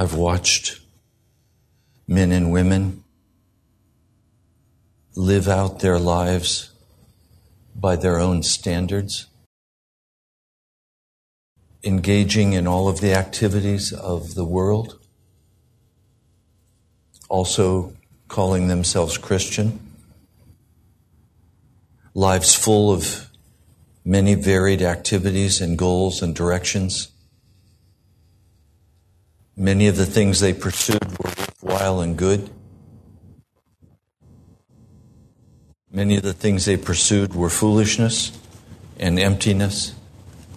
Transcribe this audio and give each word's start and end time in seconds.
I've 0.00 0.14
watched 0.14 0.80
men 2.08 2.32
and 2.32 2.50
women 2.50 3.04
live 5.14 5.46
out 5.46 5.80
their 5.80 5.98
lives 5.98 6.72
by 7.76 7.96
their 7.96 8.18
own 8.18 8.42
standards, 8.42 9.26
engaging 11.84 12.54
in 12.54 12.66
all 12.66 12.88
of 12.88 13.02
the 13.02 13.12
activities 13.12 13.92
of 13.92 14.34
the 14.34 14.44
world, 14.46 14.98
also 17.28 17.94
calling 18.26 18.68
themselves 18.68 19.18
Christian, 19.18 19.80
lives 22.14 22.54
full 22.54 22.90
of 22.90 23.28
many 24.02 24.34
varied 24.34 24.80
activities 24.80 25.60
and 25.60 25.76
goals 25.76 26.22
and 26.22 26.34
directions. 26.34 27.08
Many 29.60 29.88
of 29.88 29.96
the 29.96 30.06
things 30.06 30.40
they 30.40 30.54
pursued 30.54 31.04
were 31.18 31.28
worthwhile 31.36 32.00
and 32.00 32.16
good. 32.16 32.48
Many 35.92 36.16
of 36.16 36.22
the 36.22 36.32
things 36.32 36.64
they 36.64 36.78
pursued 36.78 37.34
were 37.34 37.50
foolishness 37.50 38.32
and 38.98 39.18
emptiness 39.18 39.94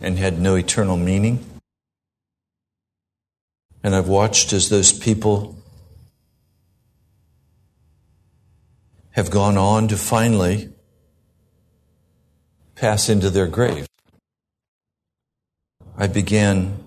and 0.02 0.17
had 0.17 0.39
no 0.39 0.55
eternal 0.55 0.95
meaning. 0.95 1.43
And 3.84 3.93
I've 3.93 4.07
watched 4.07 4.53
as 4.53 4.70
those 4.70 4.93
people 4.93 5.57
have 9.12 9.29
gone 9.29 9.57
on 9.57 9.90
to 9.90 9.98
finally 9.98 10.70
pass 12.76 13.09
into 13.09 13.29
their 13.29 13.48
grave. 13.48 13.85
I 15.98 16.07
began 16.07 16.85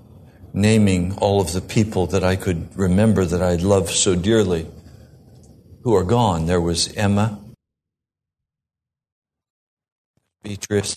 naming 0.56 1.12
all 1.18 1.40
of 1.40 1.52
the 1.52 1.60
people 1.60 2.06
that 2.06 2.24
I 2.24 2.34
could 2.34 2.74
remember 2.76 3.26
that 3.26 3.42
I 3.42 3.56
loved 3.56 3.90
so 3.90 4.14
dearly 4.16 4.66
who 5.82 5.94
are 5.94 6.02
gone. 6.02 6.46
There 6.46 6.62
was 6.62 6.90
Emma, 6.94 7.38
Beatrice, 10.42 10.96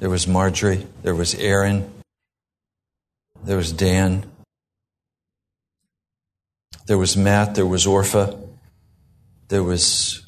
there 0.00 0.08
was 0.08 0.26
Marjorie, 0.26 0.86
there 1.02 1.14
was 1.14 1.34
Aaron, 1.34 1.92
there 3.44 3.58
was 3.58 3.70
Dan, 3.70 4.24
there 6.86 6.98
was 6.98 7.18
Matt, 7.18 7.54
there 7.54 7.66
was 7.66 7.86
Orpha, 7.86 8.48
there 9.48 9.62
was 9.62 10.26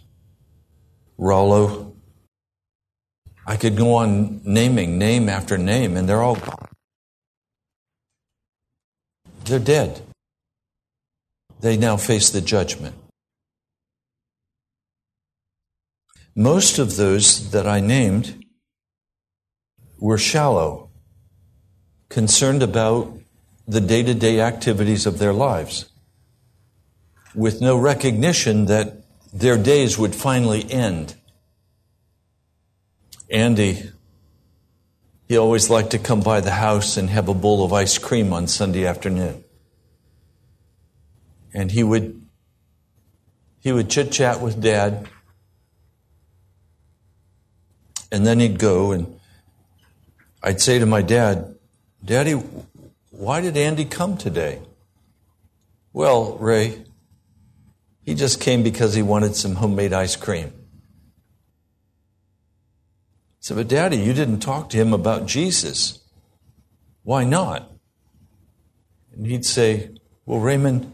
Rollo. 1.17 1.97
I 3.47 3.57
could 3.57 3.79
go 3.79 3.95
on 3.95 4.43
naming 4.45 4.99
name 4.99 5.31
after 5.31 5.57
name, 5.57 5.97
and 5.97 6.07
they're 6.07 6.23
all 6.23 6.37
gone. 6.37 6.70
They're 9.51 9.59
dead. 9.59 10.03
They 11.59 11.77
now 11.77 11.97
face 11.97 12.31
the 12.31 12.41
judgment. 12.41 12.95
Most 16.37 16.79
of 16.79 16.95
those 16.95 17.51
that 17.51 17.67
I 17.67 17.81
named 17.81 18.45
were 19.99 20.19
shallow, 20.19 20.91
concerned 22.09 22.63
about 22.63 23.19
the 23.67 23.81
day 23.81 24.05
to 24.05 24.15
day 24.15 24.41
activities 24.41 25.05
of 25.05 25.19
their 25.19 25.33
lives, 25.33 25.91
with 27.35 27.61
no 27.61 27.77
recognition 27.77 28.67
that 28.67 29.03
their 29.33 29.59
days 29.59 29.99
would 29.99 30.15
finally 30.15 30.65
end. 30.71 31.17
Andy 33.29 33.91
he 35.31 35.39
always 35.39 35.71
liked 35.71 35.91
to 35.91 35.99
come 36.01 36.23
by 36.23 36.41
the 36.41 36.51
house 36.51 36.97
and 36.97 37.09
have 37.09 37.29
a 37.29 37.35
bowl 37.35 37.65
of 37.65 37.73
ice 37.73 37.99
cream 37.99 38.33
on 38.33 38.49
Sunday 38.49 38.85
afternoon. 38.85 39.45
And 41.55 41.71
he 41.71 41.85
would 41.85 42.21
he 43.61 43.71
would 43.71 43.89
chit 43.89 44.11
chat 44.11 44.41
with 44.41 44.61
dad. 44.61 45.09
And 48.11 48.27
then 48.27 48.41
he'd 48.41 48.59
go 48.59 48.91
and 48.91 49.21
I'd 50.43 50.61
say 50.61 50.81
to 50.81 50.87
my 50.87 51.01
dad, 51.01 51.55
Daddy, 52.05 52.33
why 53.13 53.41
did 53.41 53.57
Andy 53.57 53.85
come 53.85 54.17
today? 54.17 54.61
Well, 55.93 56.39
Ray, 56.39 56.83
he 58.03 58.17
just 58.17 58.41
came 58.41 58.65
because 58.65 58.95
he 58.95 59.03
wanted 59.03 59.37
some 59.37 59.55
homemade 59.55 59.93
ice 59.93 60.17
cream 60.17 60.60
said, 63.41 63.57
But 63.57 63.69
Daddy, 63.69 63.97
you 63.97 64.13
didn't 64.13 64.41
talk 64.41 64.69
to 64.71 64.77
him 64.77 64.93
about 64.93 65.27
Jesus. 65.27 65.99
Why 67.03 67.25
not? 67.25 67.71
And 69.13 69.27
he'd 69.27 69.45
say, 69.45 69.91
Well, 70.27 70.41
Raymond, 70.41 70.93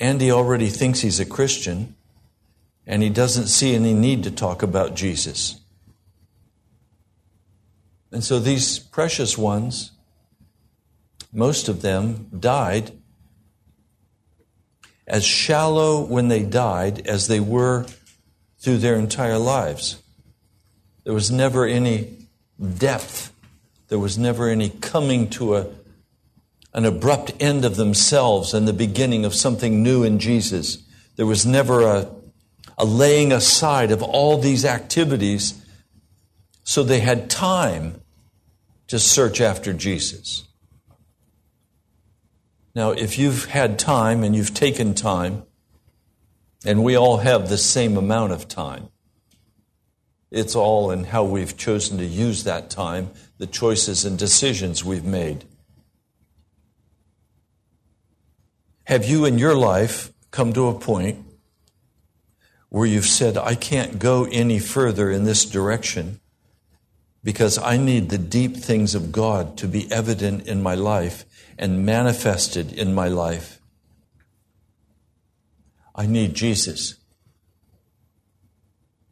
Andy 0.00 0.32
already 0.32 0.68
thinks 0.68 1.00
he's 1.00 1.20
a 1.20 1.26
Christian, 1.26 1.94
and 2.86 3.02
he 3.02 3.10
doesn't 3.10 3.46
see 3.46 3.74
any 3.74 3.94
need 3.94 4.24
to 4.24 4.30
talk 4.30 4.62
about 4.62 4.96
Jesus. 4.96 5.60
And 8.10 8.22
so 8.22 8.38
these 8.38 8.78
precious 8.78 9.36
ones, 9.36 9.92
most 11.32 11.68
of 11.68 11.82
them 11.82 12.28
died 12.38 12.92
as 15.06 15.24
shallow 15.24 16.04
when 16.04 16.28
they 16.28 16.42
died 16.42 17.06
as 17.06 17.28
they 17.28 17.40
were 17.40 17.86
through 18.58 18.78
their 18.78 18.96
entire 18.96 19.38
lives. 19.38 20.02
There 21.04 21.14
was 21.14 21.30
never 21.30 21.66
any 21.66 22.26
depth. 22.78 23.32
There 23.88 23.98
was 23.98 24.18
never 24.18 24.48
any 24.48 24.70
coming 24.70 25.28
to 25.30 25.56
a, 25.56 25.66
an 26.72 26.84
abrupt 26.84 27.32
end 27.40 27.64
of 27.64 27.76
themselves 27.76 28.54
and 28.54 28.66
the 28.66 28.72
beginning 28.72 29.24
of 29.24 29.34
something 29.34 29.82
new 29.82 30.02
in 30.02 30.18
Jesus. 30.18 30.78
There 31.16 31.26
was 31.26 31.46
never 31.46 31.82
a, 31.82 32.08
a 32.78 32.84
laying 32.84 33.32
aside 33.32 33.90
of 33.90 34.02
all 34.02 34.38
these 34.38 34.64
activities 34.64 35.60
so 36.64 36.82
they 36.82 37.00
had 37.00 37.28
time 37.28 38.00
to 38.88 38.98
search 38.98 39.40
after 39.40 39.72
Jesus. 39.72 40.44
Now, 42.74 42.90
if 42.90 43.18
you've 43.18 43.44
had 43.44 43.78
time 43.78 44.24
and 44.24 44.34
you've 44.34 44.54
taken 44.54 44.94
time, 44.94 45.44
and 46.64 46.82
we 46.82 46.96
all 46.96 47.18
have 47.18 47.48
the 47.48 47.58
same 47.58 47.96
amount 47.96 48.32
of 48.32 48.48
time, 48.48 48.88
it's 50.34 50.56
all 50.56 50.90
in 50.90 51.04
how 51.04 51.22
we've 51.22 51.56
chosen 51.56 51.96
to 51.98 52.04
use 52.04 52.42
that 52.42 52.68
time, 52.68 53.10
the 53.38 53.46
choices 53.46 54.04
and 54.04 54.18
decisions 54.18 54.84
we've 54.84 55.04
made. 55.04 55.44
Have 58.84 59.04
you 59.04 59.24
in 59.24 59.38
your 59.38 59.54
life 59.54 60.12
come 60.32 60.52
to 60.52 60.66
a 60.66 60.78
point 60.78 61.24
where 62.68 62.84
you've 62.84 63.06
said, 63.06 63.38
I 63.38 63.54
can't 63.54 64.00
go 64.00 64.24
any 64.24 64.58
further 64.58 65.08
in 65.08 65.22
this 65.22 65.44
direction 65.44 66.20
because 67.22 67.56
I 67.56 67.76
need 67.76 68.10
the 68.10 68.18
deep 68.18 68.56
things 68.56 68.96
of 68.96 69.12
God 69.12 69.56
to 69.58 69.68
be 69.68 69.90
evident 69.92 70.48
in 70.48 70.62
my 70.62 70.74
life 70.74 71.24
and 71.56 71.86
manifested 71.86 72.72
in 72.72 72.92
my 72.92 73.06
life? 73.06 73.60
I 75.94 76.06
need 76.06 76.34
Jesus. 76.34 76.96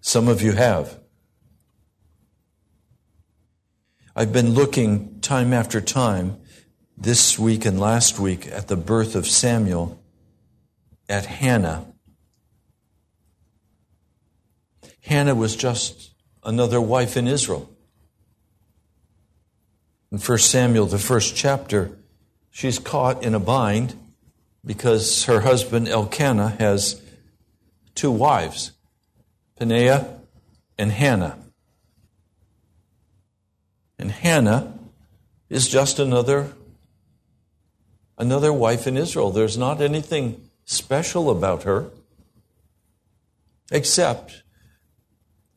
Some 0.01 0.27
of 0.27 0.43
you 0.43 0.53
have. 0.53 0.99
I've 4.15 4.33
been 4.33 4.53
looking 4.53 5.21
time 5.21 5.55
after 5.55 5.81
time 5.81 6.39
this 6.99 7.39
week 7.39 7.65
and 7.65 7.81
last 7.81 8.19
week 8.19 8.47
at 8.47 8.69
the 8.69 8.77
birth 8.77 9.17
of 9.17 9.27
Samuel, 9.27 10.03
at 11.09 11.25
Hannah. 11.25 11.87
Hannah 15.01 15.35
was 15.35 15.57
just 15.57 16.11
another 16.45 16.79
wife 16.79 17.17
in 17.17 17.27
Israel. 17.27 17.71
In 20.11 20.19
1 20.19 20.39
Samuel, 20.39 20.85
the 20.85 20.99
first 20.99 21.35
chapter, 21.35 21.99
she's 22.51 22.79
caught 22.79 23.23
in 23.25 23.35
a 23.35 23.41
bind 23.41 23.95
because 24.63 25.25
her 25.25 25.41
husband 25.41 25.89
Elkanah 25.89 26.57
has 26.59 27.01
two 27.95 28.11
wives, 28.11 28.73
Peninnah 29.57 30.21
and 30.77 30.93
Hannah. 30.93 31.39
And 34.03 34.11
Hannah 34.11 34.77
is 35.49 35.69
just 35.69 36.01
another 36.01 36.55
another 38.19 38.53
wife 38.53 38.89
in 38.89 38.97
Israel. 38.97 39.31
There's 39.31 39.57
not 39.57 39.81
anything 39.81 40.51
special 40.65 41.31
about 41.31 41.63
her 41.63 41.89
except 43.71 44.43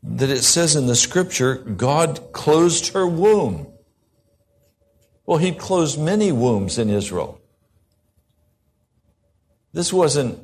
that 0.04 0.30
it 0.30 0.44
says 0.44 0.76
in 0.76 0.86
the 0.86 0.96
scripture 0.96 1.56
God 1.56 2.34
closed 2.34 2.94
her 2.94 3.08
womb. 3.08 3.66
Well, 5.26 5.40
he 5.40 5.52
closed 5.52 6.00
many 6.00 6.32
wombs 6.32 6.78
in 6.78 6.92
Israel. 6.92 7.42
This 9.74 9.92
wasn't 9.92 10.38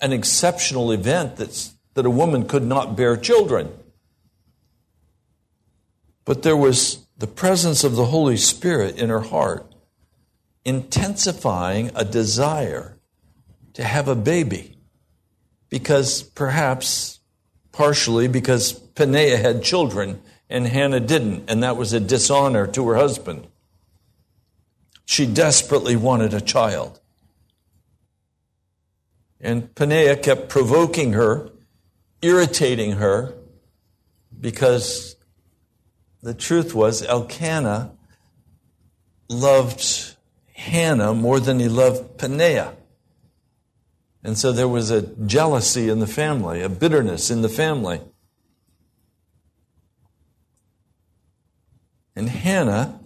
an 0.00 0.12
exceptional 0.12 0.92
event 0.92 1.38
that's, 1.38 1.74
that 1.94 2.06
a 2.06 2.10
woman 2.10 2.46
could 2.46 2.62
not 2.62 2.96
bear 2.96 3.16
children. 3.16 3.72
But 6.24 6.42
there 6.42 6.56
was 6.56 7.06
the 7.18 7.26
presence 7.26 7.84
of 7.84 7.96
the 7.96 8.06
Holy 8.06 8.36
Spirit 8.36 8.98
in 8.98 9.08
her 9.08 9.20
heart 9.20 9.72
intensifying 10.64 11.90
a 11.94 12.04
desire 12.04 12.98
to 13.74 13.84
have 13.84 14.08
a 14.08 14.14
baby 14.14 14.76
because 15.68 16.22
perhaps 16.22 17.20
partially 17.72 18.28
because 18.28 18.72
Peninnah 18.72 19.38
had 19.38 19.62
children 19.62 20.20
and 20.48 20.66
Hannah 20.66 21.00
didn't, 21.00 21.44
and 21.48 21.62
that 21.62 21.78
was 21.78 21.94
a 21.94 22.00
dishonor 22.00 22.66
to 22.66 22.88
her 22.88 22.96
husband. 22.96 23.46
She 25.06 25.26
desperately 25.26 25.96
wanted 25.96 26.34
a 26.34 26.40
child. 26.40 27.00
And 29.40 29.74
Peninnah 29.74 30.16
kept 30.16 30.50
provoking 30.50 31.14
her, 31.14 31.50
irritating 32.20 32.92
her, 32.92 33.34
because 34.38 35.16
the 36.22 36.34
truth 36.34 36.74
was 36.74 37.02
Elkanah 37.02 37.92
loved 39.28 40.16
Hannah 40.54 41.14
more 41.14 41.40
than 41.40 41.58
he 41.58 41.68
loved 41.68 42.18
Peninnah. 42.18 42.76
And 44.22 44.38
so 44.38 44.52
there 44.52 44.68
was 44.68 44.90
a 44.90 45.02
jealousy 45.02 45.88
in 45.88 45.98
the 45.98 46.06
family, 46.06 46.62
a 46.62 46.68
bitterness 46.68 47.30
in 47.30 47.42
the 47.42 47.48
family. 47.48 48.00
And 52.14 52.28
Hannah, 52.28 53.00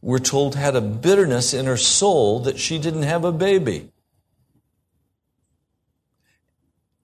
we're 0.00 0.18
told, 0.18 0.56
had 0.56 0.74
a 0.74 0.80
bitterness 0.80 1.54
in 1.54 1.66
her 1.66 1.76
soul 1.76 2.40
that 2.40 2.58
she 2.58 2.78
didn't 2.78 3.02
have 3.02 3.24
a 3.24 3.30
baby. 3.30 3.92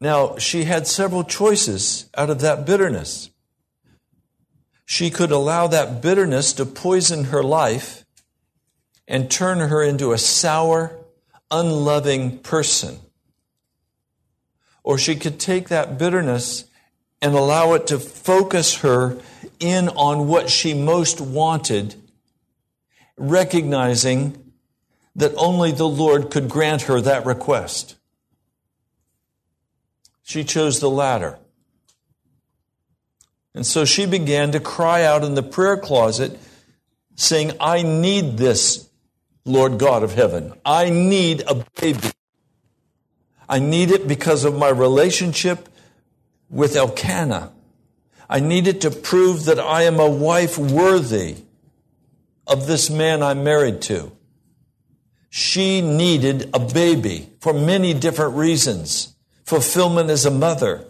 Now, 0.01 0.37
she 0.39 0.65
had 0.65 0.87
several 0.87 1.23
choices 1.23 2.09
out 2.17 2.31
of 2.31 2.41
that 2.41 2.67
bitterness. 2.67 3.31
She 4.91 5.11
could 5.11 5.31
allow 5.31 5.67
that 5.67 6.01
bitterness 6.01 6.55
to 6.55 6.65
poison 6.65 7.25
her 7.25 7.43
life 7.43 8.07
and 9.07 9.31
turn 9.31 9.59
her 9.59 9.83
into 9.83 10.13
a 10.13 10.19
sour, 10.19 10.97
unloving 11.51 12.39
person. 12.39 12.99
Or 14.83 14.97
she 14.97 15.15
could 15.15 15.39
take 15.39 15.69
that 15.69 15.99
bitterness 15.99 16.65
and 17.21 17.35
allow 17.35 17.75
it 17.75 17.87
to 17.89 17.99
focus 17.99 18.77
her 18.77 19.19
in 19.61 19.91
on 19.91 20.27
what 20.27 20.49
she 20.49 20.73
most 20.73 21.21
wanted, 21.21 21.95
recognizing 23.19 24.53
that 25.15 25.35
only 25.37 25.71
the 25.71 25.87
Lord 25.87 26.31
could 26.31 26.49
grant 26.49 26.83
her 26.83 26.99
that 27.03 27.27
request. 27.27 27.95
She 30.23 30.45
chose 30.45 30.81
the 30.81 30.89
latter. 30.89 31.39
And 33.55 33.67
so 33.67 33.85
she 33.85 34.07
began 34.07 34.53
to 34.53 34.61
cry 34.61 35.05
out 35.05 35.25
in 35.25 35.35
the 35.35 35.43
prayer 35.43 35.77
closet, 35.77 36.39
saying, 37.17 37.53
I 37.61 37.83
need 37.83 38.37
this, 38.37 38.89
Lord 39.45 39.79
God 39.79 40.03
of 40.03 40.15
heaven. 40.15 40.53
I 40.65 40.91
need 40.91 41.43
a 41.47 41.65
baby. 41.81 42.11
I 43.49 43.59
need 43.59 43.91
it 43.91 44.07
because 44.07 44.45
of 44.45 44.57
my 44.57 44.69
relationship 44.69 45.69
with 46.51 46.77
Elkanah. 46.77 47.53
I 48.29 48.41
need 48.41 48.67
it 48.67 48.83
to 48.83 48.91
prove 48.91 49.47
that 49.47 49.59
I 49.59 49.83
am 49.83 49.99
a 49.99 50.09
wife 50.09 50.59
worthy 50.59 51.37
of 52.47 52.67
this 52.67 52.91
man 52.91 53.23
I'm 53.23 53.43
married 53.43 53.81
to. 53.83 54.13
She 55.31 55.81
needed 55.81 56.51
a 56.55 56.59
baby 56.59 57.31
for 57.41 57.53
many 57.53 57.95
different 57.95 58.35
reasons 58.35 59.15
fulfillment 59.45 60.11
as 60.11 60.27
a 60.27 60.31
mother. 60.31 60.85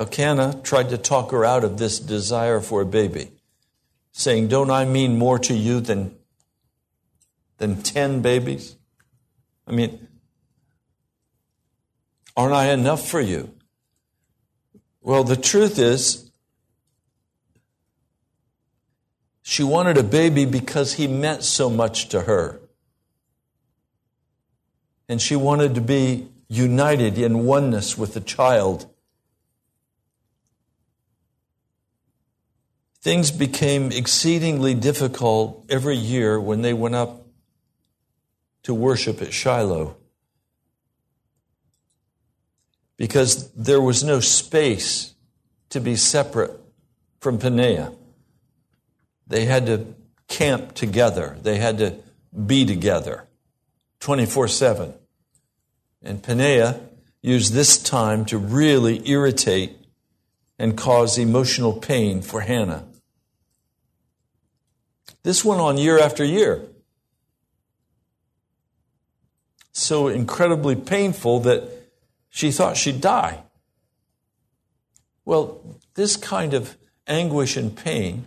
Elkanah 0.00 0.62
tried 0.62 0.88
to 0.88 0.98
talk 0.98 1.30
her 1.30 1.44
out 1.44 1.62
of 1.62 1.76
this 1.76 2.00
desire 2.00 2.60
for 2.60 2.80
a 2.80 2.86
baby, 2.86 3.30
saying, 4.12 4.48
Don't 4.48 4.70
I 4.70 4.86
mean 4.86 5.18
more 5.18 5.38
to 5.40 5.52
you 5.52 5.80
than, 5.80 6.16
than 7.58 7.82
10 7.82 8.22
babies? 8.22 8.76
I 9.66 9.72
mean, 9.72 10.08
aren't 12.34 12.54
I 12.54 12.72
enough 12.72 13.06
for 13.06 13.20
you? 13.20 13.54
Well, 15.02 15.22
the 15.22 15.36
truth 15.36 15.78
is, 15.78 16.30
she 19.42 19.62
wanted 19.62 19.98
a 19.98 20.02
baby 20.02 20.46
because 20.46 20.94
he 20.94 21.06
meant 21.06 21.44
so 21.44 21.68
much 21.68 22.08
to 22.08 22.22
her 22.22 22.60
and 25.10 25.20
she 25.20 25.34
wanted 25.34 25.74
to 25.74 25.80
be 25.80 26.28
united 26.48 27.18
in 27.18 27.44
oneness 27.44 27.98
with 27.98 28.14
the 28.14 28.20
child. 28.20 28.88
Things 33.02 33.30
became 33.30 33.92
exceedingly 33.92 34.74
difficult 34.74 35.64
every 35.70 35.96
year 35.96 36.38
when 36.38 36.60
they 36.60 36.74
went 36.74 36.94
up 36.94 37.26
to 38.64 38.74
worship 38.74 39.22
at 39.22 39.32
Shiloh 39.32 39.96
because 42.98 43.50
there 43.52 43.80
was 43.80 44.04
no 44.04 44.20
space 44.20 45.14
to 45.70 45.80
be 45.80 45.96
separate 45.96 46.50
from 47.20 47.38
Peninnah. 47.38 47.94
They 49.26 49.46
had 49.46 49.64
to 49.66 49.94
camp 50.28 50.74
together, 50.74 51.38
they 51.40 51.56
had 51.56 51.78
to 51.78 51.96
be 52.46 52.66
together 52.66 53.26
24 54.00 54.48
7. 54.48 54.92
And 56.02 56.22
Peninnah 56.22 56.80
used 57.22 57.54
this 57.54 57.78
time 57.82 58.26
to 58.26 58.36
really 58.36 59.08
irritate 59.08 59.78
and 60.58 60.76
cause 60.76 61.16
emotional 61.16 61.72
pain 61.72 62.20
for 62.20 62.42
Hannah. 62.42 62.84
This 65.22 65.44
went 65.44 65.60
on 65.60 65.78
year 65.78 65.98
after 65.98 66.24
year. 66.24 66.62
So 69.72 70.08
incredibly 70.08 70.76
painful 70.76 71.40
that 71.40 71.68
she 72.30 72.50
thought 72.50 72.76
she'd 72.76 73.00
die. 73.00 73.42
Well, 75.24 75.60
this 75.94 76.16
kind 76.16 76.54
of 76.54 76.76
anguish 77.06 77.56
and 77.56 77.76
pain 77.76 78.26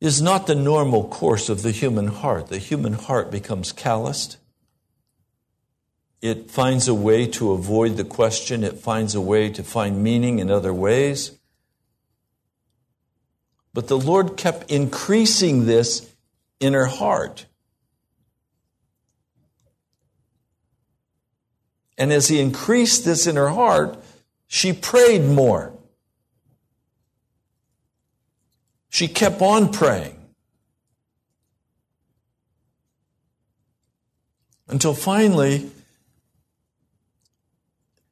is 0.00 0.20
not 0.20 0.46
the 0.46 0.54
normal 0.54 1.06
course 1.08 1.48
of 1.48 1.62
the 1.62 1.70
human 1.70 2.08
heart. 2.08 2.48
The 2.48 2.58
human 2.58 2.94
heart 2.94 3.30
becomes 3.30 3.70
calloused. 3.70 4.36
It 6.20 6.50
finds 6.50 6.88
a 6.88 6.94
way 6.94 7.26
to 7.28 7.52
avoid 7.52 7.96
the 7.96 8.04
question, 8.04 8.64
it 8.64 8.78
finds 8.78 9.14
a 9.14 9.20
way 9.20 9.48
to 9.50 9.62
find 9.62 10.02
meaning 10.02 10.38
in 10.38 10.50
other 10.50 10.74
ways. 10.74 11.38
But 13.74 13.88
the 13.88 13.98
Lord 13.98 14.36
kept 14.36 14.70
increasing 14.70 15.66
this 15.66 16.10
in 16.60 16.74
her 16.74 16.86
heart. 16.86 17.46
And 21.96 22.12
as 22.12 22.28
He 22.28 22.40
increased 22.40 23.04
this 23.04 23.26
in 23.26 23.36
her 23.36 23.50
heart, 23.50 23.98
she 24.46 24.72
prayed 24.72 25.24
more. 25.24 25.72
She 28.90 29.08
kept 29.08 29.40
on 29.40 29.72
praying. 29.72 30.18
Until 34.68 34.94
finally, 34.94 35.70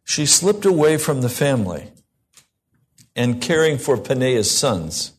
she 0.05 0.27
slipped 0.27 0.65
away 0.65 0.97
from 0.97 1.21
the 1.21 1.29
family 1.29 1.89
and 3.15 3.41
caring 3.41 3.79
for 3.79 3.97
Peninnah's 3.97 4.51
sons. 4.51 5.13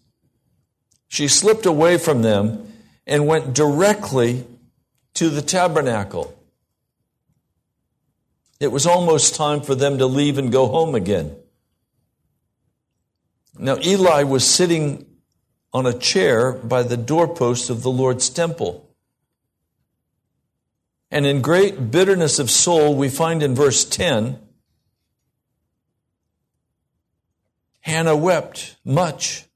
She 1.11 1.27
slipped 1.27 1.65
away 1.65 1.97
from 1.97 2.21
them 2.21 2.71
and 3.05 3.27
went 3.27 3.53
directly 3.53 4.47
to 5.15 5.29
the 5.29 5.41
tabernacle. 5.41 6.33
It 8.61 8.71
was 8.71 8.85
almost 8.85 9.35
time 9.35 9.59
for 9.59 9.75
them 9.75 9.97
to 9.97 10.05
leave 10.05 10.37
and 10.37 10.53
go 10.53 10.67
home 10.67 10.95
again. 10.95 11.35
Now, 13.59 13.77
Eli 13.83 14.23
was 14.23 14.47
sitting 14.47 15.05
on 15.73 15.85
a 15.85 15.99
chair 15.99 16.53
by 16.53 16.81
the 16.81 16.95
doorpost 16.95 17.69
of 17.69 17.83
the 17.83 17.91
Lord's 17.91 18.29
temple. 18.29 18.89
And 21.11 21.25
in 21.25 21.41
great 21.41 21.91
bitterness 21.91 22.39
of 22.39 22.49
soul, 22.49 22.95
we 22.95 23.09
find 23.09 23.43
in 23.43 23.53
verse 23.53 23.83
10 23.83 24.39
Hannah 27.81 28.15
wept 28.15 28.77
much. 28.85 29.49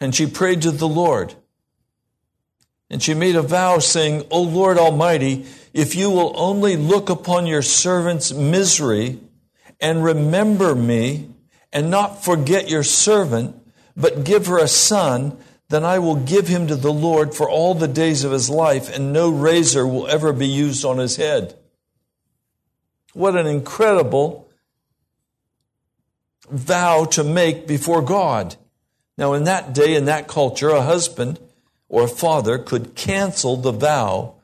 And 0.00 0.14
she 0.14 0.26
prayed 0.26 0.62
to 0.62 0.70
the 0.70 0.88
Lord. 0.88 1.34
And 2.88 3.02
she 3.02 3.14
made 3.14 3.36
a 3.36 3.42
vow 3.42 3.78
saying, 3.78 4.26
O 4.30 4.42
Lord 4.42 4.78
Almighty, 4.78 5.46
if 5.72 5.94
you 5.94 6.10
will 6.10 6.32
only 6.36 6.76
look 6.76 7.10
upon 7.10 7.46
your 7.46 7.62
servant's 7.62 8.32
misery 8.32 9.18
and 9.80 10.04
remember 10.04 10.74
me 10.74 11.30
and 11.72 11.90
not 11.90 12.24
forget 12.24 12.70
your 12.70 12.84
servant, 12.84 13.56
but 13.96 14.24
give 14.24 14.46
her 14.46 14.58
a 14.58 14.68
son, 14.68 15.36
then 15.68 15.84
I 15.84 15.98
will 15.98 16.16
give 16.16 16.46
him 16.46 16.68
to 16.68 16.76
the 16.76 16.92
Lord 16.92 17.34
for 17.34 17.50
all 17.50 17.74
the 17.74 17.88
days 17.88 18.22
of 18.22 18.30
his 18.30 18.48
life, 18.48 18.94
and 18.94 19.12
no 19.12 19.30
razor 19.30 19.86
will 19.86 20.06
ever 20.06 20.32
be 20.32 20.46
used 20.46 20.84
on 20.84 20.98
his 20.98 21.16
head. 21.16 21.54
What 23.14 23.36
an 23.36 23.46
incredible 23.46 24.48
vow 26.48 27.06
to 27.06 27.24
make 27.24 27.66
before 27.66 28.02
God. 28.02 28.54
Now, 29.18 29.32
in 29.32 29.44
that 29.44 29.72
day, 29.72 29.94
in 29.94 30.04
that 30.06 30.28
culture, 30.28 30.70
a 30.70 30.82
husband 30.82 31.40
or 31.88 32.04
a 32.04 32.08
father 32.08 32.58
could 32.58 32.94
cancel 32.94 33.56
the 33.56 33.72
vow 33.72 34.34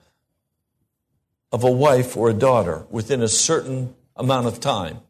of 1.50 1.64
a 1.64 1.71
wife 1.71 2.17
or 2.17 2.31
a 2.31 2.35
daughter 2.35 2.87
within 2.91 3.23
a 3.23 3.29
certain 3.29 3.95
amount 4.17 4.47
of 4.47 4.61
time. 4.61 5.00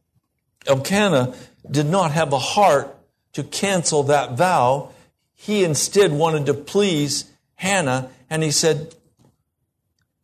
Elkanah 0.67 1.35
did 1.71 1.87
not 1.87 2.11
have 2.11 2.33
a 2.33 2.39
heart 2.39 2.97
to 3.33 3.45
cancel 3.45 4.03
that 4.05 4.37
vow. 4.37 4.91
He 5.35 5.65
instead 5.65 6.13
wanted 6.13 6.47
to 6.47 6.55
please 6.55 7.31
Hannah, 7.55 8.11
and 8.29 8.43
he 8.43 8.51
said, 8.51 8.95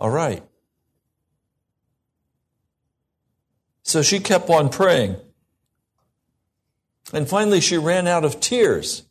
All 0.01 0.11
right. 0.11 0.43
So 3.83 4.03
she 4.03 4.19
kept 4.19 4.51
on 4.51 4.69
praying. 4.69 5.17
And 7.13 7.29
finally, 7.29 7.61
she 7.61 7.79
ran 7.79 8.07
out 8.07 8.25
of 8.25 8.39
tears. 8.39 9.05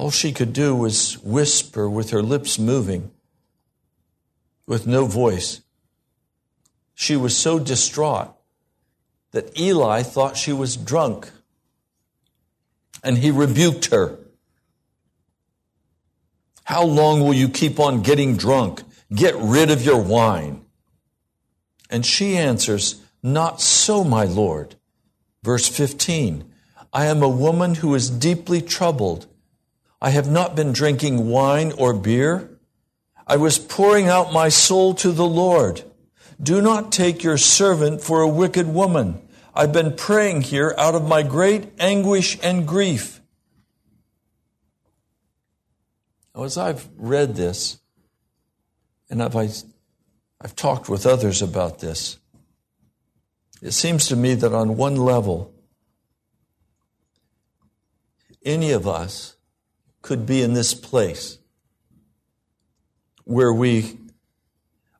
All 0.00 0.10
she 0.10 0.32
could 0.32 0.54
do 0.54 0.74
was 0.74 1.18
whisper 1.18 1.86
with 1.86 2.08
her 2.08 2.22
lips 2.22 2.58
moving, 2.58 3.10
with 4.66 4.86
no 4.86 5.04
voice. 5.04 5.60
She 6.94 7.16
was 7.16 7.36
so 7.36 7.58
distraught 7.58 8.34
that 9.32 9.60
Eli 9.60 10.02
thought 10.02 10.38
she 10.38 10.54
was 10.54 10.78
drunk, 10.78 11.30
and 13.04 13.18
he 13.18 13.30
rebuked 13.30 13.90
her. 13.92 14.18
How 16.64 16.82
long 16.82 17.20
will 17.20 17.34
you 17.34 17.50
keep 17.50 17.78
on 17.78 18.00
getting 18.00 18.38
drunk? 18.38 18.82
Get 19.14 19.34
rid 19.36 19.70
of 19.70 19.84
your 19.84 20.02
wine. 20.02 20.64
And 21.90 22.06
she 22.06 22.38
answers, 22.38 23.02
Not 23.22 23.60
so, 23.60 24.02
my 24.02 24.24
Lord. 24.24 24.76
Verse 25.42 25.68
15 25.68 26.50
I 26.90 27.04
am 27.04 27.22
a 27.22 27.28
woman 27.28 27.74
who 27.74 27.94
is 27.94 28.08
deeply 28.08 28.62
troubled. 28.62 29.26
I 30.00 30.10
have 30.10 30.30
not 30.30 30.56
been 30.56 30.72
drinking 30.72 31.28
wine 31.28 31.72
or 31.72 31.92
beer. 31.92 32.58
I 33.26 33.36
was 33.36 33.58
pouring 33.58 34.08
out 34.08 34.32
my 34.32 34.48
soul 34.48 34.94
to 34.94 35.12
the 35.12 35.26
Lord. 35.26 35.82
Do 36.42 36.62
not 36.62 36.90
take 36.90 37.22
your 37.22 37.36
servant 37.36 38.00
for 38.00 38.22
a 38.22 38.28
wicked 38.28 38.66
woman. 38.66 39.20
I've 39.54 39.72
been 39.72 39.94
praying 39.94 40.42
here 40.42 40.74
out 40.78 40.94
of 40.94 41.06
my 41.06 41.22
great 41.22 41.72
anguish 41.78 42.38
and 42.42 42.66
grief. 42.66 43.20
Now, 46.34 46.44
as 46.44 46.56
I've 46.56 46.88
read 46.96 47.36
this, 47.36 47.78
and 49.10 49.22
I've, 49.22 49.36
I've 49.36 50.56
talked 50.56 50.88
with 50.88 51.04
others 51.04 51.42
about 51.42 51.80
this, 51.80 52.18
it 53.60 53.72
seems 53.72 54.06
to 54.08 54.16
me 54.16 54.34
that 54.34 54.54
on 54.54 54.78
one 54.78 54.96
level, 54.96 55.52
any 58.42 58.70
of 58.70 58.88
us 58.88 59.36
could 60.02 60.26
be 60.26 60.42
in 60.42 60.54
this 60.54 60.74
place 60.74 61.38
where 63.24 63.52
we 63.52 63.98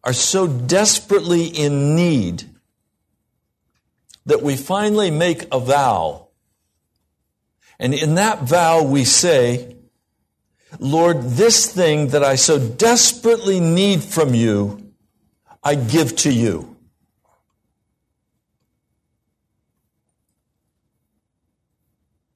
are 0.04 0.12
so 0.12 0.46
desperately 0.46 1.46
in 1.46 1.94
need 1.96 2.44
that 4.26 4.42
we 4.42 4.56
finally 4.56 5.10
make 5.10 5.46
a 5.52 5.58
vow. 5.58 6.28
And 7.78 7.94
in 7.94 8.14
that 8.14 8.42
vow, 8.42 8.82
we 8.82 9.04
say, 9.04 9.76
Lord, 10.78 11.22
this 11.22 11.72
thing 11.72 12.08
that 12.08 12.22
I 12.22 12.36
so 12.36 12.58
desperately 12.58 13.58
need 13.58 14.02
from 14.02 14.34
you, 14.34 14.92
I 15.62 15.74
give 15.74 16.14
to 16.16 16.32
you. 16.32 16.76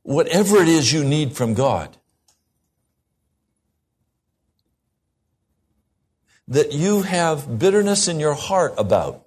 Whatever 0.02 0.56
it 0.56 0.68
is 0.68 0.92
you 0.92 1.04
need 1.04 1.32
from 1.34 1.54
God. 1.54 1.96
That 6.48 6.72
you 6.72 7.02
have 7.02 7.58
bitterness 7.58 8.08
in 8.08 8.20
your 8.20 8.34
heart 8.34 8.74
about, 8.76 9.24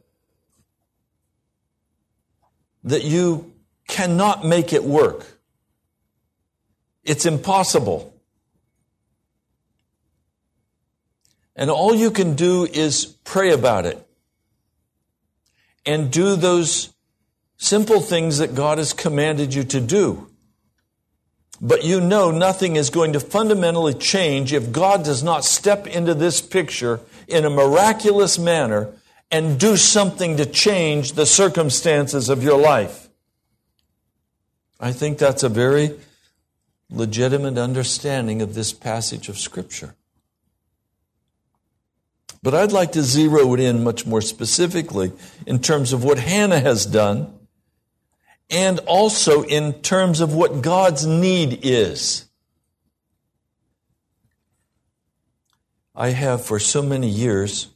that 2.84 3.04
you 3.04 3.54
cannot 3.88 4.46
make 4.46 4.74
it 4.74 4.84
work. 4.84 5.26
It's 7.04 7.26
impossible. 7.26 8.14
And 11.56 11.72
all 11.72 11.96
you 11.96 12.12
can 12.12 12.36
do 12.36 12.66
is 12.66 13.06
pray 13.06 13.52
about 13.52 13.86
it 13.86 14.06
and 15.86 16.12
do 16.12 16.36
those 16.36 16.94
simple 17.58 18.00
things 18.00 18.38
that 18.38 18.54
God 18.54 18.78
has 18.78 18.94
commanded 18.94 19.56
you 19.56 19.64
to 19.64 19.82
do. 19.82 20.30
But 21.60 21.84
you 21.84 22.00
know 22.00 22.30
nothing 22.30 22.76
is 22.76 22.90
going 22.90 23.14
to 23.14 23.20
fundamentally 23.20 23.94
change 23.94 24.54
if 24.54 24.72
God 24.72 25.04
does 25.04 25.24
not 25.24 25.44
step 25.44 25.88
into 25.88 26.14
this 26.14 26.40
picture 26.40 27.00
in 27.28 27.46
a 27.46 27.50
miraculous 27.50 28.38
manner 28.38 28.94
and 29.32 29.60
do 29.60 29.76
something 29.76 30.38
to 30.38 30.46
change 30.46 31.14
the 31.14 31.26
circumstances 31.26 32.30
of 32.30 32.44
your 32.44 32.60
life. 32.60 33.10
I 34.80 34.92
think 34.92 35.18
that's 35.18 35.44
a 35.44 35.50
very 35.50 35.98
legitimate 36.90 37.58
understanding 37.58 38.42
of 38.42 38.54
this 38.54 38.72
passage 38.72 39.28
of 39.28 39.38
Scripture. 39.38 39.96
But 42.44 42.54
I'd 42.54 42.72
like 42.72 42.92
to 42.94 43.02
zero 43.02 43.54
it 43.56 43.60
in 43.60 43.84
much 43.84 44.06
more 44.06 44.22
specifically 44.22 45.12
in 45.46 45.60
terms 45.60 45.92
of 45.92 46.04
what 46.04 46.20
Hannah 46.20 46.60
has 46.60 46.86
done 46.86 47.37
and 48.50 48.80
also 48.80 49.44
in 49.44 49.74
terms 49.82 50.22
of 50.22 50.34
what 50.34 50.62
God's 50.62 51.06
need 51.06 51.60
is. 51.64 52.26
I 55.96 56.10
have 56.10 56.46
for 56.46 56.60
so 56.60 56.82
many 56.82 57.10
years, 57.10 57.70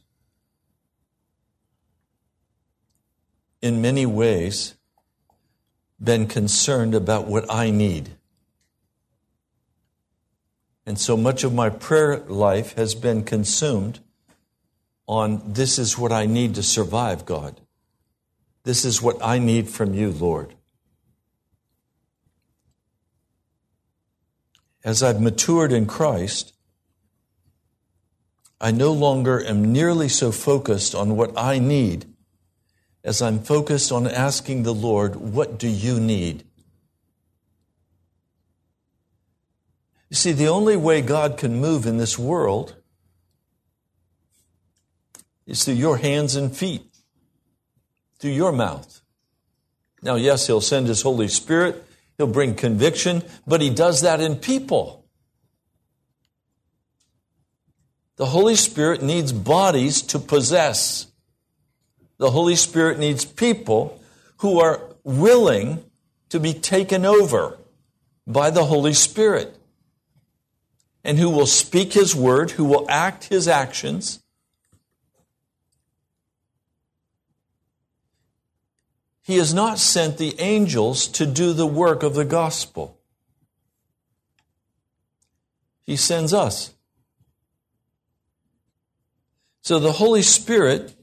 in 3.60 3.82
many 3.82 4.06
ways, 4.06 4.76
been 6.02 6.26
concerned 6.26 6.94
about 6.94 7.26
what 7.26 7.44
I 7.52 7.70
need. 7.70 8.10
And 10.86 10.98
so 10.98 11.16
much 11.16 11.44
of 11.44 11.52
my 11.52 11.68
prayer 11.68 12.18
life 12.18 12.74
has 12.74 12.94
been 12.94 13.24
consumed 13.24 14.00
on 15.06 15.52
this 15.52 15.78
is 15.78 15.98
what 15.98 16.12
I 16.12 16.26
need 16.26 16.54
to 16.54 16.62
survive, 16.62 17.26
God. 17.26 17.60
This 18.64 18.84
is 18.84 19.02
what 19.02 19.18
I 19.22 19.38
need 19.38 19.68
from 19.68 19.94
you, 19.94 20.10
Lord. 20.10 20.54
As 24.84 25.02
I've 25.02 25.20
matured 25.20 25.72
in 25.72 25.86
Christ, 25.86 26.54
I 28.60 28.70
no 28.70 28.92
longer 28.92 29.44
am 29.44 29.72
nearly 29.72 30.08
so 30.08 30.32
focused 30.32 30.94
on 30.94 31.16
what 31.16 31.36
I 31.36 31.58
need 31.58 32.06
as 33.04 33.20
I'm 33.20 33.40
focused 33.40 33.90
on 33.90 34.06
asking 34.06 34.62
the 34.62 34.74
Lord, 34.74 35.16
What 35.16 35.58
do 35.58 35.68
you 35.68 35.98
need? 35.98 36.44
You 40.08 40.16
see, 40.16 40.32
the 40.32 40.48
only 40.48 40.76
way 40.76 41.00
God 41.00 41.38
can 41.38 41.60
move 41.60 41.86
in 41.86 41.96
this 41.96 42.18
world 42.18 42.76
is 45.46 45.64
through 45.64 45.74
your 45.74 45.96
hands 45.96 46.36
and 46.36 46.54
feet, 46.54 46.84
through 48.18 48.32
your 48.32 48.52
mouth. 48.52 49.00
Now, 50.02 50.16
yes, 50.16 50.46
He'll 50.46 50.60
send 50.60 50.86
His 50.86 51.02
Holy 51.02 51.28
Spirit, 51.28 51.84
He'll 52.16 52.26
bring 52.26 52.54
conviction, 52.54 53.22
but 53.46 53.60
He 53.60 53.70
does 53.70 54.02
that 54.02 54.20
in 54.20 54.36
people. 54.36 55.04
The 58.16 58.26
Holy 58.26 58.54
Spirit 58.54 59.02
needs 59.02 59.32
bodies 59.32 60.02
to 60.02 60.18
possess. 60.18 61.08
The 62.18 62.30
Holy 62.30 62.56
Spirit 62.56 62.98
needs 62.98 63.24
people 63.24 64.00
who 64.38 64.60
are 64.60 64.80
willing 65.02 65.84
to 66.28 66.38
be 66.38 66.54
taken 66.54 67.04
over 67.04 67.58
by 68.26 68.50
the 68.50 68.66
Holy 68.66 68.92
Spirit 68.92 69.56
and 71.04 71.18
who 71.18 71.30
will 71.30 71.46
speak 71.46 71.94
His 71.94 72.14
word, 72.14 72.52
who 72.52 72.64
will 72.64 72.86
act 72.88 73.24
His 73.24 73.48
actions. 73.48 74.21
He 79.22 79.36
has 79.36 79.54
not 79.54 79.78
sent 79.78 80.18
the 80.18 80.38
angels 80.40 81.06
to 81.08 81.26
do 81.26 81.52
the 81.52 81.66
work 81.66 82.02
of 82.02 82.14
the 82.14 82.24
gospel. 82.24 82.98
He 85.84 85.96
sends 85.96 86.34
us. 86.34 86.72
So 89.60 89.78
the 89.78 89.92
Holy 89.92 90.22
Spirit 90.22 90.94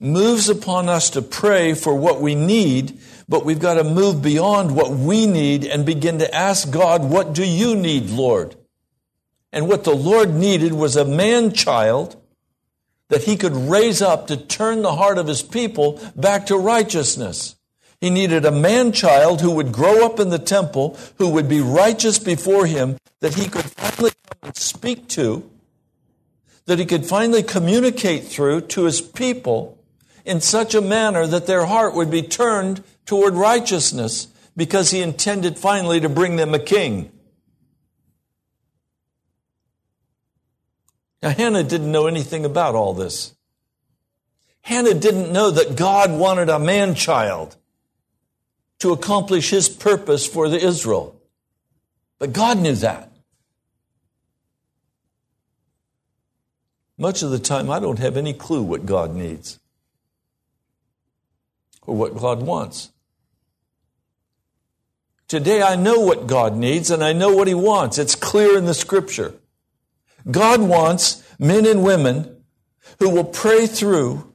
moves 0.00 0.48
upon 0.48 0.88
us 0.88 1.10
to 1.10 1.20
pray 1.22 1.74
for 1.74 1.94
what 1.94 2.20
we 2.20 2.34
need, 2.34 2.98
but 3.28 3.44
we've 3.44 3.60
got 3.60 3.74
to 3.74 3.84
move 3.84 4.22
beyond 4.22 4.74
what 4.74 4.90
we 4.90 5.26
need 5.26 5.64
and 5.64 5.84
begin 5.84 6.18
to 6.18 6.34
ask 6.34 6.70
God, 6.70 7.04
What 7.04 7.34
do 7.34 7.46
you 7.46 7.76
need, 7.76 8.08
Lord? 8.08 8.56
And 9.52 9.68
what 9.68 9.84
the 9.84 9.94
Lord 9.94 10.34
needed 10.34 10.72
was 10.72 10.96
a 10.96 11.04
man 11.04 11.52
child 11.52 12.21
that 13.12 13.24
he 13.24 13.36
could 13.36 13.54
raise 13.54 14.00
up 14.00 14.26
to 14.26 14.38
turn 14.38 14.80
the 14.80 14.96
heart 14.96 15.18
of 15.18 15.26
his 15.26 15.42
people 15.42 16.00
back 16.16 16.46
to 16.46 16.56
righteousness. 16.56 17.56
He 18.00 18.08
needed 18.08 18.46
a 18.46 18.50
man 18.50 18.90
child 18.90 19.42
who 19.42 19.50
would 19.50 19.70
grow 19.70 20.06
up 20.06 20.18
in 20.18 20.30
the 20.30 20.38
temple, 20.38 20.96
who 21.18 21.28
would 21.28 21.46
be 21.46 21.60
righteous 21.60 22.18
before 22.18 22.64
him, 22.64 22.96
that 23.20 23.34
he 23.34 23.50
could 23.50 23.66
finally 23.66 24.12
come 24.30 24.48
and 24.48 24.56
speak 24.56 25.08
to, 25.08 25.46
that 26.64 26.78
he 26.78 26.86
could 26.86 27.04
finally 27.04 27.42
communicate 27.42 28.24
through 28.24 28.62
to 28.62 28.84
his 28.84 29.02
people 29.02 29.78
in 30.24 30.40
such 30.40 30.74
a 30.74 30.80
manner 30.80 31.26
that 31.26 31.46
their 31.46 31.66
heart 31.66 31.94
would 31.94 32.10
be 32.10 32.22
turned 32.22 32.82
toward 33.04 33.34
righteousness 33.34 34.28
because 34.56 34.90
he 34.90 35.02
intended 35.02 35.58
finally 35.58 36.00
to 36.00 36.08
bring 36.08 36.36
them 36.36 36.54
a 36.54 36.58
king. 36.58 37.12
Now, 41.22 41.30
Hannah 41.30 41.62
didn't 41.62 41.92
know 41.92 42.06
anything 42.06 42.44
about 42.44 42.74
all 42.74 42.94
this. 42.94 43.34
Hannah 44.62 44.94
didn't 44.94 45.32
know 45.32 45.50
that 45.50 45.76
God 45.76 46.10
wanted 46.10 46.48
a 46.48 46.58
man 46.58 46.94
child 46.94 47.56
to 48.80 48.92
accomplish 48.92 49.50
his 49.50 49.68
purpose 49.68 50.26
for 50.26 50.48
the 50.48 50.58
Israel. 50.58 51.20
But 52.18 52.32
God 52.32 52.58
knew 52.58 52.74
that. 52.76 53.12
Much 56.98 57.22
of 57.22 57.30
the 57.30 57.38
time, 57.38 57.70
I 57.70 57.78
don't 57.78 57.98
have 57.98 58.16
any 58.16 58.32
clue 58.32 58.62
what 58.62 58.86
God 58.86 59.14
needs 59.14 59.58
or 61.82 61.96
what 61.96 62.16
God 62.16 62.42
wants. 62.42 62.90
Today, 65.26 65.62
I 65.62 65.76
know 65.76 66.00
what 66.00 66.26
God 66.26 66.56
needs 66.56 66.90
and 66.90 67.02
I 67.02 67.12
know 67.12 67.32
what 67.34 67.48
He 67.48 67.54
wants. 67.54 67.98
It's 67.98 68.14
clear 68.14 68.56
in 68.56 68.66
the 68.66 68.74
scripture. 68.74 69.34
God 70.30 70.60
wants 70.60 71.22
men 71.38 71.66
and 71.66 71.82
women 71.82 72.44
who 72.98 73.10
will 73.10 73.24
pray 73.24 73.66
through 73.66 74.32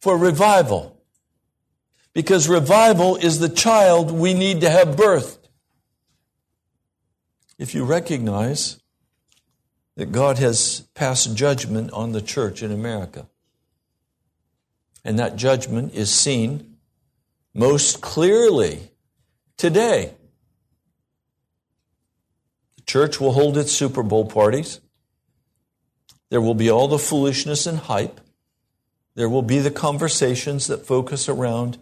for 0.00 0.16
revival. 0.16 1.00
Because 2.12 2.48
revival 2.48 3.16
is 3.16 3.38
the 3.38 3.48
child 3.48 4.10
we 4.10 4.34
need 4.34 4.60
to 4.62 4.70
have 4.70 4.96
birthed. 4.96 5.38
If 7.58 7.74
you 7.74 7.84
recognize 7.84 8.80
that 9.96 10.12
God 10.12 10.38
has 10.38 10.80
passed 10.94 11.34
judgment 11.34 11.90
on 11.92 12.12
the 12.12 12.20
church 12.20 12.62
in 12.62 12.70
America, 12.70 13.26
and 15.04 15.18
that 15.18 15.36
judgment 15.36 15.94
is 15.94 16.10
seen 16.10 16.76
most 17.54 18.00
clearly 18.00 18.90
today. 19.56 20.14
Church 22.96 23.20
will 23.20 23.32
hold 23.32 23.58
its 23.58 23.72
Super 23.72 24.02
Bowl 24.02 24.24
parties. 24.24 24.80
There 26.30 26.40
will 26.40 26.54
be 26.54 26.70
all 26.70 26.88
the 26.88 26.98
foolishness 26.98 27.66
and 27.66 27.76
hype. 27.76 28.22
There 29.14 29.28
will 29.28 29.42
be 29.42 29.58
the 29.58 29.70
conversations 29.70 30.66
that 30.68 30.86
focus 30.86 31.28
around 31.28 31.76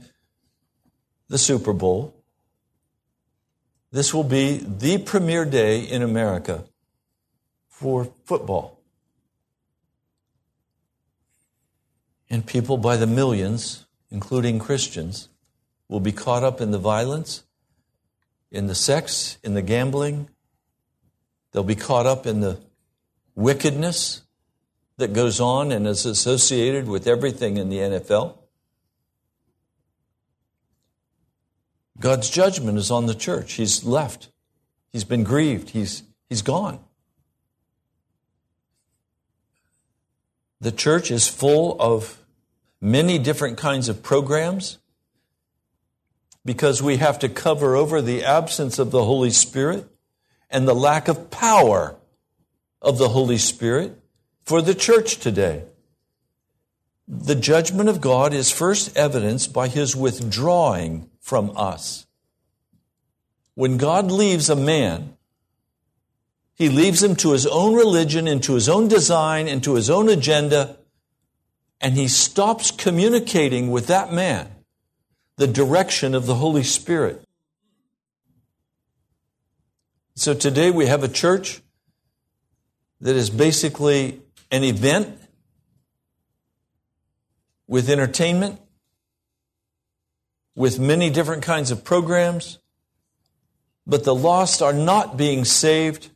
the 1.29 1.39
Super 1.39 1.73
Bowl. 1.73 2.17
This 3.93 4.13
will 4.13 4.25
be 4.25 4.57
the 4.57 4.99
premier 4.99 5.45
day 5.45 5.83
in 5.83 6.03
America 6.03 6.65
for 7.69 8.11
football. 8.25 8.81
And 12.29 12.45
people 12.45 12.77
by 12.77 12.97
the 12.97 13.07
millions, 13.07 13.87
including 14.11 14.59
Christians, 14.59 15.29
will 15.87 16.01
be 16.01 16.11
caught 16.11 16.43
up 16.43 16.61
in 16.61 16.73
the 16.73 16.79
violence, 16.79 17.45
in 18.51 18.67
the 18.67 18.75
sex, 18.75 19.39
in 19.45 19.55
the 19.55 19.63
gambling. 19.63 20.29
They'll 21.55 21.63
be 21.63 21.77
caught 21.77 22.05
up 22.05 22.27
in 22.27 22.41
the 22.41 22.59
wickedness 23.37 24.23
that 24.97 25.13
goes 25.13 25.39
on 25.41 25.71
and 25.71 25.87
is 25.87 26.05
associated 26.05 26.89
with 26.89 27.07
everything 27.07 27.59
in 27.59 27.69
the 27.69 27.77
NFL. 27.77 28.37
God's 32.01 32.29
judgment 32.29 32.77
is 32.77 32.91
on 32.91 33.07
the 33.07 33.15
church. 33.15 33.53
He's 33.53 33.85
left. 33.85 34.31
He's 34.93 35.05
been 35.05 35.23
grieved. 35.23 35.71
He's, 35.71 36.03
he's 36.29 36.43
gone. 36.43 36.81
The 40.61 40.73
church 40.73 41.13
is 41.13 41.29
full 41.29 41.81
of 41.81 42.19
many 42.81 43.17
different 43.21 43.59
kinds 43.59 43.89
of 43.89 44.03
programs 44.03 44.79
because 46.45 46.83
we 46.83 46.97
have 46.97 47.21
to 47.21 47.29
cover 47.29 47.77
over 47.77 48.03
the 48.03 48.25
absence 48.25 48.81
of 48.81 48.91
the 48.91 49.05
Holy 49.05 49.31
Spirit 49.31 49.89
and 50.55 50.69
the 50.69 50.75
lack 50.75 51.09
of 51.09 51.33
power 51.33 51.97
of 52.81 52.97
the 52.97 53.09
Holy 53.09 53.39
Spirit 53.39 54.01
for 54.45 54.63
the 54.63 54.75
church 54.75 55.17
today. 55.17 55.65
The 57.09 57.35
judgment 57.35 57.89
of 57.89 58.01
God 58.01 58.33
is 58.33 58.53
first 58.53 58.97
evidenced 58.97 59.53
by 59.53 59.67
his 59.67 59.97
withdrawing 59.97 61.11
from 61.21 61.53
us. 61.57 62.07
When 63.55 63.79
God 63.79 64.13
leaves 64.13 64.49
a 64.49 64.57
man, 64.57 65.17
he 66.55 66.69
leaves 66.69 67.03
him 67.03 67.17
to 67.17 67.33
his 67.33 67.47
own 67.47 67.75
religion 67.75 68.29
and 68.29 68.41
to 68.45 68.55
his 68.55 68.69
own 68.69 68.87
design 68.87 69.49
and 69.49 69.63
to 69.65 69.75
his 69.75 69.91
own 69.91 70.09
agenda, 70.09 70.77
and 71.81 71.95
he 71.95 72.07
stops 72.07 72.71
communicating 72.71 73.73
with 73.73 73.89
that 73.89 74.13
man 74.13 74.49
the 75.37 75.49
direction 75.49 76.15
of 76.15 76.27
the 76.27 76.37
Holy 76.37 76.63
Spirit. 76.63 77.25
So 80.17 80.33
today 80.33 80.71
we 80.71 80.87
have 80.87 81.03
a 81.03 81.09
church 81.09 81.61
that 83.01 83.17
is 83.17 83.31
basically 83.31 84.21
an 84.51 84.63
event 84.63 85.19
with 87.67 87.91
entertainment, 87.91 88.61
with 90.55 90.79
many 90.79 91.11
different 91.11 91.43
kinds 91.43 91.73
of 91.73 91.83
programs, 91.83 92.59
but 93.87 94.05
the 94.05 94.15
lost 94.15 94.63
are 94.63 94.73
not 94.73 95.17
being 95.17 95.45
saved. 95.45 96.11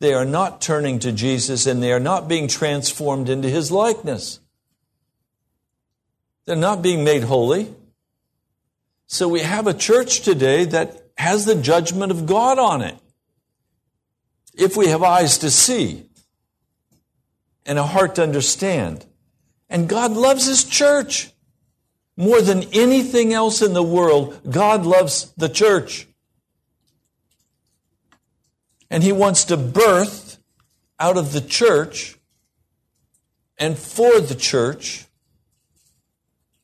They 0.00 0.12
are 0.12 0.24
not 0.24 0.60
turning 0.60 0.98
to 1.00 1.12
Jesus 1.12 1.66
and 1.66 1.80
they 1.80 1.92
are 1.92 2.00
not 2.00 2.26
being 2.26 2.48
transformed 2.48 3.28
into 3.28 3.48
his 3.48 3.70
likeness. 3.70 4.40
They're 6.46 6.56
not 6.56 6.82
being 6.82 7.04
made 7.04 7.22
holy. 7.22 7.72
So 9.06 9.28
we 9.28 9.40
have 9.40 9.68
a 9.68 9.74
church 9.74 10.20
today 10.22 10.64
that 10.64 11.10
has 11.16 11.44
the 11.44 11.54
judgment 11.54 12.10
of 12.10 12.26
God 12.26 12.58
on 12.58 12.82
it. 12.82 12.96
If 14.56 14.76
we 14.76 14.88
have 14.88 15.02
eyes 15.02 15.38
to 15.38 15.50
see 15.50 16.06
and 17.66 17.78
a 17.78 17.84
heart 17.84 18.14
to 18.14 18.22
understand. 18.22 19.04
And 19.68 19.88
God 19.88 20.12
loves 20.12 20.46
His 20.46 20.64
church. 20.64 21.32
More 22.16 22.40
than 22.40 22.62
anything 22.72 23.34
else 23.34 23.60
in 23.60 23.74
the 23.74 23.82
world, 23.82 24.40
God 24.48 24.86
loves 24.86 25.32
the 25.36 25.50
church. 25.50 26.06
And 28.88 29.02
He 29.02 29.12
wants 29.12 29.44
to 29.46 29.56
birth 29.56 30.38
out 30.98 31.18
of 31.18 31.32
the 31.32 31.42
church 31.42 32.16
and 33.58 33.76
for 33.76 34.20
the 34.20 34.34
church 34.34 35.04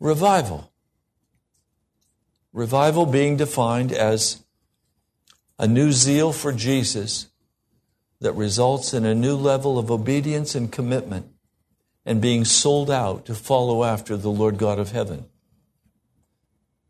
revival. 0.00 0.70
Revival 2.52 3.07
being 3.07 3.37
defined 3.37 3.92
as 3.92 4.42
a 5.59 5.66
new 5.66 5.92
zeal 5.92 6.33
for 6.33 6.52
Jesus 6.52 7.26
that 8.23 8.33
results 8.33 8.95
in 8.95 9.05
a 9.05 9.15
new 9.15 9.37
level 9.37 9.79
of 9.79 9.91
obedience 9.91 10.55
and 10.55 10.73
commitment 10.73 11.27
and 12.07 12.21
being 12.21 12.45
sold 12.45 12.91
out 12.91 13.27
to 13.27 13.35
follow 13.35 13.85
after 13.85 14.17
the 14.17 14.31
Lord 14.31 14.59
God 14.59 14.79
of 14.79 14.93
heaven. 14.93 15.27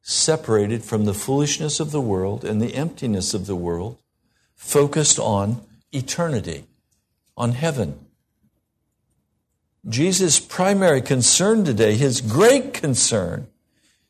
Separated 0.02 0.84
from 0.84 1.04
the 1.04 1.14
foolishness 1.14 1.80
of 1.80 1.90
the 1.90 2.00
world 2.00 2.44
and 2.44 2.60
the 2.60 2.74
emptiness 2.74 3.34
of 3.34 3.46
the 3.46 3.56
world, 3.56 3.98
focused 4.54 5.18
on 5.18 5.62
eternity, 5.90 6.64
on 7.36 7.52
heaven. 7.52 7.98
Jesus' 9.88 10.38
primary 10.38 11.00
concern 11.00 11.64
today, 11.64 11.96
his 11.96 12.20
great 12.20 12.72
concern, 12.72 13.48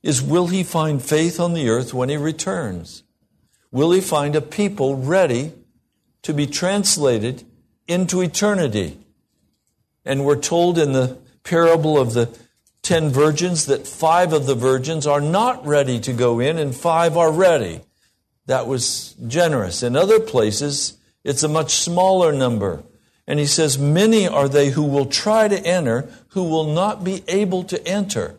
is 0.02 0.20
will 0.20 0.48
he 0.48 0.62
find 0.62 1.02
faith 1.02 1.38
on 1.38 1.54
the 1.54 1.68
earth 1.68 1.94
when 1.94 2.08
he 2.08 2.16
returns? 2.16 3.04
Will 3.70 3.92
he 3.92 4.00
find 4.00 4.34
a 4.34 4.40
people 4.40 4.96
ready 4.96 5.52
to 6.22 6.32
be 6.32 6.46
translated 6.46 7.44
into 7.86 8.20
eternity? 8.20 8.98
And 10.04 10.24
we're 10.24 10.40
told 10.40 10.78
in 10.78 10.92
the 10.92 11.18
parable 11.44 11.98
of 11.98 12.14
the 12.14 12.36
ten 12.82 13.10
virgins 13.10 13.66
that 13.66 13.86
five 13.86 14.32
of 14.32 14.46
the 14.46 14.54
virgins 14.54 15.06
are 15.06 15.20
not 15.20 15.64
ready 15.66 16.00
to 16.00 16.12
go 16.12 16.40
in 16.40 16.58
and 16.58 16.74
five 16.74 17.16
are 17.16 17.32
ready. 17.32 17.80
That 18.46 18.66
was 18.66 19.14
generous. 19.26 19.82
In 19.82 19.96
other 19.96 20.18
places, 20.18 20.98
it's 21.24 21.42
a 21.42 21.48
much 21.48 21.74
smaller 21.74 22.32
number. 22.32 22.82
And 23.26 23.38
he 23.38 23.46
says, 23.46 23.78
Many 23.78 24.26
are 24.26 24.48
they 24.48 24.70
who 24.70 24.82
will 24.82 25.06
try 25.06 25.46
to 25.46 25.58
enter, 25.64 26.08
who 26.28 26.44
will 26.44 26.72
not 26.74 27.04
be 27.04 27.22
able 27.28 27.64
to 27.64 27.86
enter. 27.86 28.36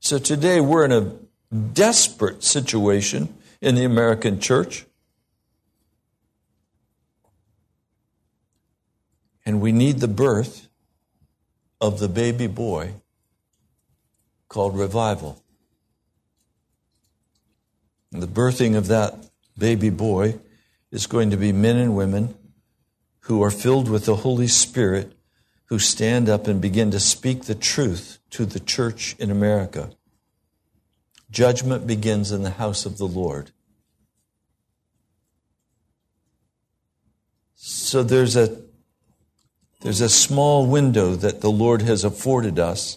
So 0.00 0.18
today 0.18 0.60
we're 0.60 0.84
in 0.84 0.92
a 0.92 1.12
desperate 1.54 2.42
situation 2.42 3.34
in 3.60 3.74
the 3.74 3.84
American 3.84 4.40
church. 4.40 4.84
And 9.44 9.60
we 9.60 9.72
need 9.72 10.00
the 10.00 10.08
birth 10.08 10.68
of 11.80 11.98
the 11.98 12.08
baby 12.08 12.46
boy 12.46 12.94
called 14.48 14.76
revival. 14.76 15.42
And 18.12 18.22
the 18.22 18.26
birthing 18.26 18.76
of 18.76 18.88
that 18.88 19.30
baby 19.58 19.90
boy 19.90 20.38
is 20.90 21.06
going 21.06 21.30
to 21.30 21.36
be 21.36 21.52
men 21.52 21.76
and 21.76 21.96
women 21.96 22.34
who 23.20 23.42
are 23.42 23.50
filled 23.50 23.88
with 23.88 24.04
the 24.04 24.16
Holy 24.16 24.46
Spirit 24.46 25.12
who 25.66 25.78
stand 25.78 26.28
up 26.28 26.46
and 26.46 26.60
begin 26.60 26.90
to 26.92 27.00
speak 27.00 27.44
the 27.44 27.54
truth 27.54 28.18
to 28.30 28.46
the 28.46 28.60
church 28.60 29.16
in 29.18 29.30
America. 29.30 29.90
Judgment 31.36 31.86
begins 31.86 32.32
in 32.32 32.44
the 32.44 32.52
house 32.52 32.86
of 32.86 32.96
the 32.96 33.06
Lord. 33.06 33.50
So 37.56 38.02
there's 38.02 38.36
a 38.36 38.62
there's 39.82 40.00
a 40.00 40.08
small 40.08 40.66
window 40.66 41.14
that 41.14 41.42
the 41.42 41.50
Lord 41.50 41.82
has 41.82 42.04
afforded 42.04 42.58
us. 42.58 42.96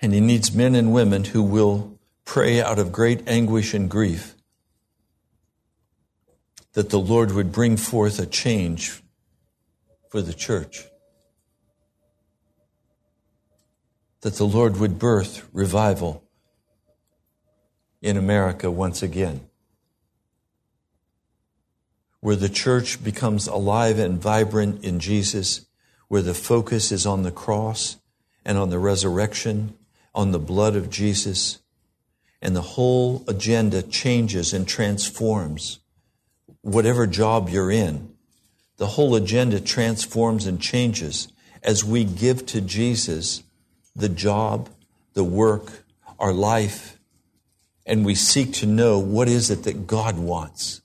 And 0.00 0.14
he 0.14 0.20
needs 0.20 0.54
men 0.54 0.76
and 0.76 0.92
women 0.92 1.24
who 1.24 1.42
will 1.42 1.98
pray 2.24 2.62
out 2.62 2.78
of 2.78 2.92
great 2.92 3.28
anguish 3.28 3.74
and 3.74 3.90
grief 3.90 4.36
that 6.74 6.90
the 6.90 7.00
Lord 7.00 7.32
would 7.32 7.50
bring 7.50 7.76
forth 7.76 8.20
a 8.20 8.26
change 8.26 9.02
for 10.10 10.22
the 10.22 10.32
church. 10.32 10.84
That 14.22 14.34
the 14.34 14.46
Lord 14.46 14.76
would 14.78 14.98
birth 14.98 15.48
revival 15.52 16.22
in 18.02 18.16
America 18.16 18.70
once 18.70 19.02
again. 19.02 19.40
Where 22.20 22.36
the 22.36 22.48
church 22.48 23.02
becomes 23.02 23.46
alive 23.46 23.98
and 23.98 24.20
vibrant 24.20 24.84
in 24.84 25.00
Jesus, 25.00 25.66
where 26.08 26.22
the 26.22 26.34
focus 26.34 26.92
is 26.92 27.06
on 27.06 27.22
the 27.22 27.30
cross 27.30 27.96
and 28.44 28.58
on 28.58 28.70
the 28.70 28.78
resurrection, 28.78 29.74
on 30.14 30.32
the 30.32 30.38
blood 30.38 30.76
of 30.76 30.90
Jesus, 30.90 31.60
and 32.42 32.56
the 32.56 32.62
whole 32.62 33.24
agenda 33.28 33.82
changes 33.82 34.52
and 34.52 34.66
transforms. 34.66 35.80
Whatever 36.62 37.06
job 37.06 37.48
you're 37.48 37.70
in, 37.70 38.12
the 38.76 38.88
whole 38.88 39.14
agenda 39.14 39.60
transforms 39.60 40.46
and 40.46 40.60
changes 40.60 41.28
as 41.62 41.84
we 41.84 42.04
give 42.04 42.46
to 42.46 42.60
Jesus 42.60 43.42
the 43.94 44.08
job, 44.08 44.68
the 45.14 45.24
work, 45.24 45.84
our 46.18 46.32
life, 46.32 46.98
and 47.86 48.04
we 48.04 48.14
seek 48.14 48.52
to 48.54 48.66
know 48.66 48.98
what 48.98 49.28
is 49.28 49.50
it 49.50 49.64
that 49.64 49.86
God 49.86 50.18
wants? 50.18 50.82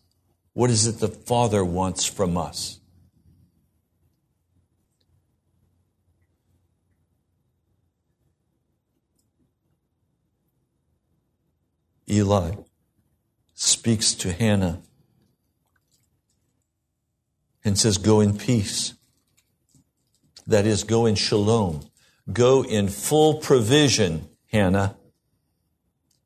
What 0.53 0.69
is 0.69 0.87
it 0.87 0.99
the 0.99 1.07
Father 1.07 1.63
wants 1.63 2.05
from 2.05 2.37
us? 2.37 2.79
Eli 12.09 12.55
speaks 13.53 14.13
to 14.13 14.31
Hannah 14.31 14.81
and 17.63 17.77
says, 17.77 17.97
Go 17.97 18.21
in 18.21 18.37
peace. 18.37 18.93
That 20.47 20.65
is, 20.65 20.83
go 20.83 21.07
in 21.07 21.15
shalom. 21.15 21.81
Go 22.31 22.63
in 22.63 22.87
full 22.87 23.35
provision, 23.35 24.27
Hannah. 24.47 24.95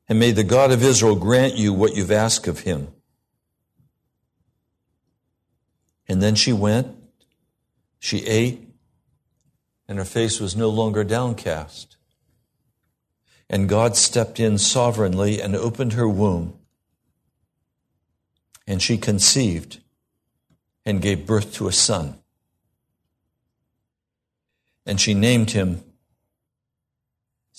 And 0.07 0.19
may 0.19 0.31
the 0.31 0.43
God 0.43 0.71
of 0.71 0.83
Israel 0.83 1.15
grant 1.15 1.55
you 1.55 1.73
what 1.73 1.95
you've 1.95 2.12
asked 2.12 2.47
of 2.47 2.62
him. 2.62 2.88
And 6.07 6.23
then 6.23 6.35
she 6.35 6.53
went, 6.53 6.95
she 7.99 8.25
ate, 8.25 8.67
and 9.88 9.97
her 9.97 10.05
face 10.05 10.39
was 10.39 10.55
no 10.55 10.69
longer 10.69 11.03
downcast. 11.03 11.97
And 13.49 13.67
God 13.67 13.95
stepped 13.95 14.39
in 14.39 14.57
sovereignly 14.57 15.41
and 15.41 15.55
opened 15.55 15.93
her 15.93 16.07
womb. 16.07 16.57
And 18.65 18.81
she 18.81 18.97
conceived 18.97 19.79
and 20.85 21.01
gave 21.01 21.25
birth 21.25 21.53
to 21.55 21.67
a 21.67 21.71
son. 21.71 22.19
And 24.85 24.99
she 25.01 25.13
named 25.13 25.51
him 25.51 25.83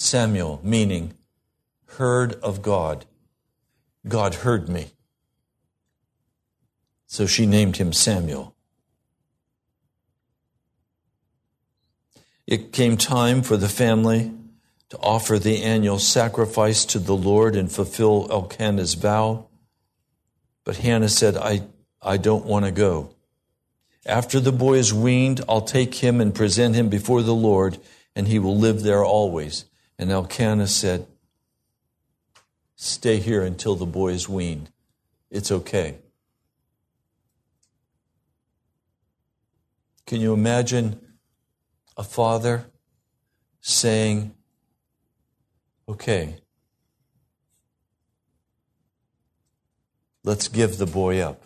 Samuel, 0.01 0.61
meaning 0.63 1.13
heard 1.85 2.35
of 2.37 2.63
God. 2.63 3.05
God 4.09 4.37
heard 4.37 4.67
me. 4.67 4.93
So 7.07 7.27
she 7.27 7.45
named 7.45 7.77
him 7.77 7.93
Samuel. 7.93 8.55
It 12.47 12.73
came 12.73 12.97
time 12.97 13.43
for 13.43 13.59
the 13.59 13.69
family 13.69 14.33
to 14.89 14.99
offer 14.99 15.39
the 15.39 15.63
annual 15.63 15.99
sacrifice 15.99 16.87
to 16.87 16.99
the 16.99 17.15
Lord 17.15 17.55
and 17.55 17.71
fulfill 17.71 18.27
Elkanah's 18.31 18.95
vow. 18.95 19.49
But 20.65 20.79
Hannah 20.79 21.11
said, 21.11 21.37
I, 21.37 21.63
I 22.01 22.17
don't 22.17 22.47
want 22.47 22.65
to 22.65 22.73
go. 22.73 23.15
After 24.07 24.41
the 24.41 24.51
boy 24.51 24.79
is 24.79 24.95
weaned, 24.95 25.43
I'll 25.47 25.61
take 25.61 25.97
him 25.97 26.23
and 26.23 26.35
present 26.35 26.75
him 26.75 26.89
before 26.89 27.23
the 27.23 27.35
Lord, 27.35 27.79
and 28.17 28.27
he 28.27 28.39
will 28.39 28.57
live 28.57 28.83
there 28.83 29.05
always. 29.05 29.67
And 30.01 30.11
Elkanah 30.11 30.67
said, 30.67 31.07
Stay 32.75 33.19
here 33.19 33.43
until 33.43 33.77
the 33.77 33.85
boy 33.85 34.13
is 34.13 34.31
weaned. 34.31 34.71
It's 35.31 35.53
okay. 35.53 35.99
Can 40.07 40.23
you 40.23 40.33
imagine 40.33 40.99
a 41.99 42.03
father 42.03 42.65
saying, 43.61 44.35
Okay, 45.87 46.37
let's 50.25 50.49
give 50.49 50.79
the 50.79 50.87
boy 50.87 51.21
up? 51.21 51.43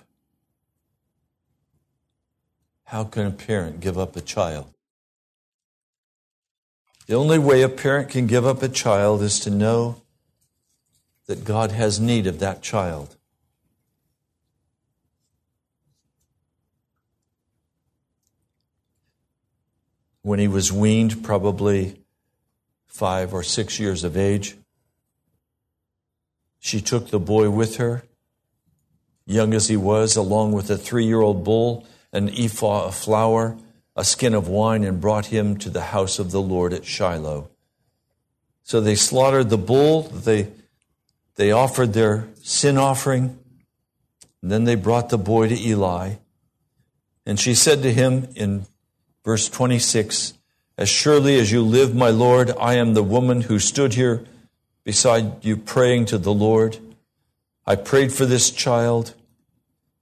How 2.85 3.03
can 3.03 3.27
a 3.27 3.33
parent 3.33 3.81
give 3.81 3.99
up 3.99 4.15
a 4.15 4.21
child? 4.21 4.74
The 7.07 7.15
only 7.15 7.39
way 7.39 7.61
a 7.63 7.69
parent 7.69 8.09
can 8.09 8.27
give 8.27 8.47
up 8.47 8.63
a 8.63 8.69
child 8.69 9.21
is 9.23 9.39
to 9.41 9.51
know 9.51 10.03
that 11.27 11.45
God 11.45 11.71
has 11.71 12.01
need 12.01 12.27
of 12.27 12.39
that 12.39 12.63
child. 12.63 13.17
When 20.23 20.39
he 20.39 20.49
was 20.49 20.73
weaned, 20.73 21.23
probably 21.23 22.01
five 22.87 23.35
or 23.35 23.43
six 23.43 23.79
years 23.79 24.05
of 24.05 24.17
age, 24.17 24.57
she 26.59 26.81
took 26.81 27.09
the 27.11 27.21
boy 27.21 27.51
with 27.51 27.77
her, 27.77 28.05
young 29.27 29.53
as 29.53 29.69
he 29.69 29.77
was, 29.77 30.17
along 30.17 30.53
with 30.53 30.71
a 30.71 30.79
three 30.79 31.05
year 31.05 31.21
old 31.21 31.45
bull, 31.45 31.87
an 32.11 32.31
ephah 32.31 32.87
of 32.87 32.95
flour, 32.95 33.59
a 33.97 34.05
skin 34.05 34.35
of 34.35 34.49
wine, 34.49 34.85
and 34.85 35.01
brought 35.01 35.27
him 35.27 35.57
to 35.59 35.71
the 35.71 35.83
house 35.83 36.19
of 36.19 36.31
the 36.31 36.43
Lord 36.43 36.73
at 36.73 36.85
Shiloh. 36.85 37.49
So 38.63 38.81
they 38.81 38.95
slaughtered 38.95 39.51
the 39.51 39.59
bull, 39.59 40.03
they 40.03 40.49
they 41.37 41.51
offered 41.51 41.93
their 41.93 42.29
sin 42.43 42.79
offering. 42.79 43.39
then 44.43 44.65
they 44.65 44.75
brought 44.75 45.09
the 45.09 45.19
boy 45.19 45.49
to 45.49 45.59
Eli. 45.59 46.17
And 47.25 47.41
she 47.41 47.55
said 47.55 47.83
to 47.83 47.93
him 47.93 48.29
in 48.37 48.67
verse 49.25 49.49
26, 49.49 50.35
As 50.77 50.89
surely 50.89 51.39
as 51.39 51.51
you 51.51 51.63
live, 51.63 51.95
my 51.95 52.11
Lord, 52.11 52.53
I 52.61 52.75
am 52.75 52.93
the 52.93 53.03
woman 53.03 53.43
who 53.43 53.59
stood 53.59 53.95
here 53.95 54.25
beside 54.85 55.43
you 55.43 55.57
praying 55.57 56.07
to 56.07 56.19
the 56.19 56.33
Lord. 56.33 56.77
I 57.67 57.77
prayed 57.77 58.13
for 58.13 58.27
this 58.27 58.51
child, 58.51 59.15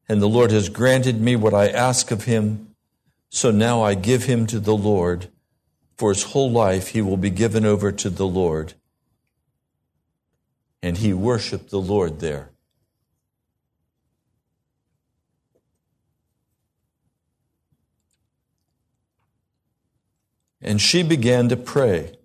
and 0.09 0.21
the 0.21 0.29
Lord 0.29 0.51
has 0.51 0.69
granted 0.69 1.21
me 1.21 1.37
what 1.37 1.55
I 1.55 1.69
ask 1.69 2.11
of 2.11 2.25
him. 2.25 2.72
So 3.35 3.51
now 3.51 3.81
I 3.81 3.95
give 3.95 4.25
him 4.25 4.47
to 4.49 4.61
the 4.61 4.77
Lord. 4.77 5.29
For 5.97 6.11
his 6.13 6.23
whole 6.23 6.51
life 6.51 6.89
he 6.89 7.01
will 7.01 7.17
be 7.17 7.31
given 7.31 7.65
over 7.65 7.91
to 7.91 8.11
the 8.11 8.27
Lord 8.27 8.75
and 10.83 10.99
he 10.99 11.15
worshiped 11.15 11.71
the 11.71 11.81
Lord 11.81 12.21
there. 12.21 12.51
And 20.61 20.81
she 20.81 21.03
began 21.03 21.49
to 21.49 21.57
pray. 21.57 22.19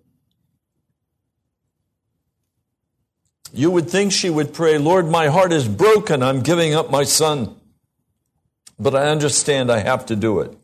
You 3.52 3.70
would 3.70 3.88
think 3.88 4.12
she 4.12 4.28
would 4.28 4.52
pray, 4.52 4.76
Lord, 4.76 5.06
my 5.06 5.28
heart 5.28 5.52
is 5.52 5.66
broken. 5.66 6.22
I'm 6.22 6.42
giving 6.42 6.74
up 6.74 6.90
my 6.90 7.04
son. 7.04 7.56
But 8.78 8.94
I 8.94 9.08
understand 9.08 9.72
I 9.72 9.78
have 9.78 10.04
to 10.06 10.14
do 10.14 10.40
it 10.40 10.54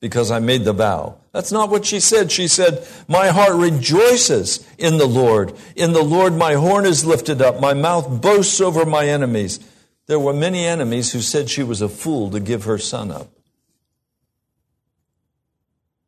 because 0.00 0.30
I 0.30 0.38
made 0.38 0.64
the 0.64 0.72
vow. 0.72 1.18
That's 1.32 1.52
not 1.52 1.70
what 1.70 1.84
she 1.84 2.00
said. 2.00 2.30
She 2.30 2.48
said, 2.48 2.86
My 3.08 3.28
heart 3.28 3.54
rejoices 3.54 4.66
in 4.78 4.98
the 4.98 5.06
Lord. 5.06 5.54
In 5.76 5.92
the 5.92 6.02
Lord, 6.02 6.34
my 6.34 6.54
horn 6.54 6.86
is 6.86 7.04
lifted 7.04 7.42
up. 7.42 7.60
My 7.60 7.74
mouth 7.74 8.20
boasts 8.20 8.60
over 8.60 8.84
my 8.84 9.06
enemies. 9.06 9.60
There 10.06 10.20
were 10.20 10.32
many 10.32 10.64
enemies 10.64 11.12
who 11.12 11.20
said 11.20 11.50
she 11.50 11.62
was 11.62 11.82
a 11.82 11.88
fool 11.88 12.30
to 12.30 12.40
give 12.40 12.64
her 12.64 12.78
son 12.78 13.10
up. 13.10 13.28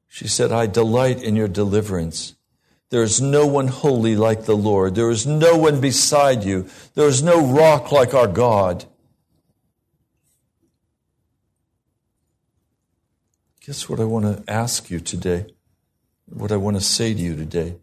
She 0.08 0.26
said, 0.26 0.52
I 0.52 0.66
delight 0.66 1.22
in 1.22 1.36
your 1.36 1.48
deliverance. 1.48 2.34
There 2.90 3.02
is 3.02 3.20
no 3.20 3.46
one 3.46 3.68
holy 3.68 4.16
like 4.16 4.44
the 4.44 4.56
Lord. 4.56 4.96
There 4.96 5.10
is 5.10 5.26
no 5.26 5.56
one 5.56 5.80
beside 5.80 6.42
you. 6.42 6.68
There 6.94 7.06
is 7.06 7.22
no 7.22 7.46
rock 7.46 7.92
like 7.92 8.14
our 8.14 8.26
God. 8.26 8.84
Guess 13.70 13.88
what 13.88 14.00
I 14.00 14.04
want 14.04 14.24
to 14.24 14.52
ask 14.52 14.90
you 14.90 14.98
today? 14.98 15.54
What 16.28 16.50
I 16.50 16.56
want 16.56 16.76
to 16.76 16.82
say 16.82 17.14
to 17.14 17.20
you 17.20 17.36
today? 17.36 17.76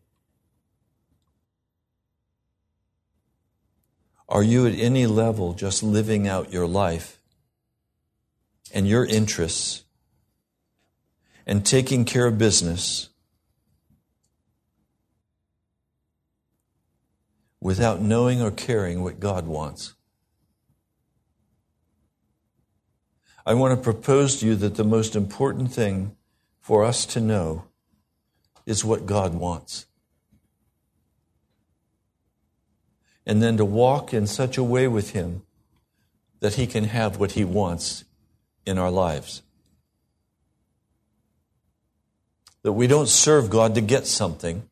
Are 4.27 4.43
you 4.43 4.67
at 4.67 4.77
any 4.77 5.07
level 5.07 5.53
just 5.53 5.83
living 5.83 6.27
out 6.27 6.51
your 6.51 6.67
life 6.67 7.21
and 8.73 8.85
your 8.85 9.05
interests 9.05 9.85
and 11.45 11.65
taking 11.65 12.03
care 12.03 12.27
of 12.27 12.37
business 12.37 13.07
without 17.61 18.01
knowing 18.01 18.41
or 18.41 18.51
caring 18.51 19.03
what 19.03 19.21
God 19.21 19.47
wants? 19.47 19.93
I 23.47 23.53
want 23.53 23.79
to 23.79 23.81
propose 23.81 24.41
to 24.41 24.45
you 24.45 24.55
that 24.57 24.75
the 24.75 24.83
most 24.83 25.15
important 25.15 25.71
thing 25.71 26.17
for 26.59 26.83
us 26.83 27.05
to 27.05 27.21
know 27.21 27.63
is 28.65 28.83
what 28.83 29.05
God 29.05 29.33
wants. 29.33 29.85
And 33.25 33.41
then 33.41 33.55
to 33.55 33.63
walk 33.63 34.13
in 34.13 34.27
such 34.27 34.57
a 34.57 34.63
way 34.65 34.85
with 34.89 35.11
Him 35.11 35.43
that 36.41 36.55
He 36.55 36.67
can 36.67 36.83
have 36.83 37.21
what 37.21 37.31
He 37.31 37.45
wants 37.45 38.03
in 38.65 38.77
our 38.77 38.91
lives. 38.91 39.43
That 42.63 42.73
we 42.73 42.85
don't 42.85 43.07
serve 43.07 43.49
God 43.49 43.75
to 43.75 43.81
get 43.81 44.07
something. 44.07 44.69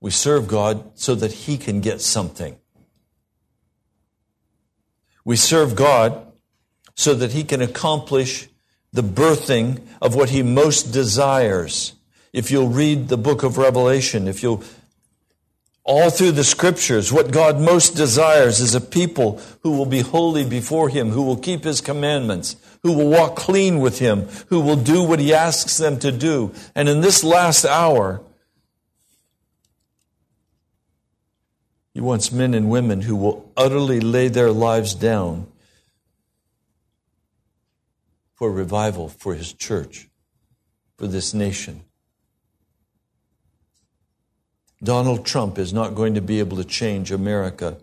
We 0.00 0.10
serve 0.10 0.48
God 0.48 0.90
so 0.96 1.14
that 1.14 1.30
He 1.30 1.56
can 1.56 1.80
get 1.80 2.00
something. 2.00 2.56
We 5.24 5.36
serve 5.36 5.76
God 5.76 6.27
so 6.98 7.14
that 7.14 7.30
he 7.30 7.44
can 7.44 7.62
accomplish 7.62 8.48
the 8.92 9.04
birthing 9.04 9.80
of 10.02 10.16
what 10.16 10.30
he 10.30 10.42
most 10.42 10.92
desires. 10.92 11.92
If 12.32 12.50
you'll 12.50 12.70
read 12.70 13.06
the 13.06 13.16
book 13.16 13.44
of 13.44 13.56
Revelation, 13.56 14.26
if 14.26 14.42
you'll 14.42 14.64
all 15.84 16.10
through 16.10 16.32
the 16.32 16.42
scriptures, 16.42 17.12
what 17.12 17.30
God 17.30 17.60
most 17.60 17.94
desires 17.94 18.58
is 18.58 18.74
a 18.74 18.80
people 18.80 19.40
who 19.62 19.78
will 19.78 19.86
be 19.86 20.00
holy 20.00 20.44
before 20.44 20.88
Him, 20.88 21.10
who 21.10 21.22
will 21.22 21.36
keep 21.36 21.62
His 21.62 21.80
commandments, 21.80 22.56
who 22.82 22.92
will 22.92 23.08
walk 23.08 23.36
clean 23.36 23.78
with 23.78 24.00
Him, 24.00 24.26
who 24.48 24.60
will 24.60 24.76
do 24.76 25.02
what 25.02 25.20
He 25.20 25.32
asks 25.32 25.78
them 25.78 26.00
to 26.00 26.10
do. 26.10 26.52
And 26.74 26.88
in 26.88 27.00
this 27.00 27.22
last 27.22 27.64
hour, 27.64 28.20
He 31.94 32.00
wants 32.00 32.32
men 32.32 32.54
and 32.54 32.68
women 32.68 33.02
who 33.02 33.14
will 33.14 33.50
utterly 33.56 34.00
lay 34.00 34.26
their 34.26 34.50
lives 34.50 34.94
down 34.94 35.46
for 38.38 38.52
revival 38.52 39.08
for 39.08 39.34
his 39.34 39.52
church, 39.52 40.08
for 40.96 41.08
this 41.08 41.34
nation. 41.34 41.82
Donald 44.80 45.26
Trump 45.26 45.58
is 45.58 45.72
not 45.72 45.96
going 45.96 46.14
to 46.14 46.20
be 46.20 46.38
able 46.38 46.56
to 46.56 46.64
change 46.64 47.10
America 47.10 47.78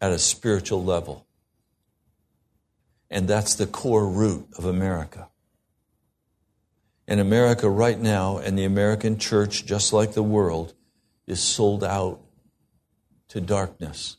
at 0.00 0.10
a 0.10 0.18
spiritual 0.18 0.82
level. 0.82 1.24
And 3.08 3.28
that's 3.28 3.54
the 3.54 3.66
core 3.66 4.08
root 4.08 4.48
of 4.58 4.64
America. 4.64 5.28
And 7.06 7.20
America 7.20 7.70
right 7.70 8.00
now, 8.00 8.38
and 8.38 8.58
the 8.58 8.64
American 8.64 9.16
church, 9.16 9.64
just 9.64 9.92
like 9.92 10.14
the 10.14 10.22
world, 10.24 10.74
is 11.28 11.40
sold 11.40 11.84
out 11.84 12.20
to 13.28 13.40
darkness. 13.40 14.16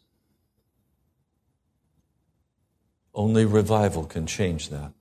Only 3.13 3.45
revival 3.45 4.05
can 4.05 4.25
change 4.25 4.69
that. 4.69 4.91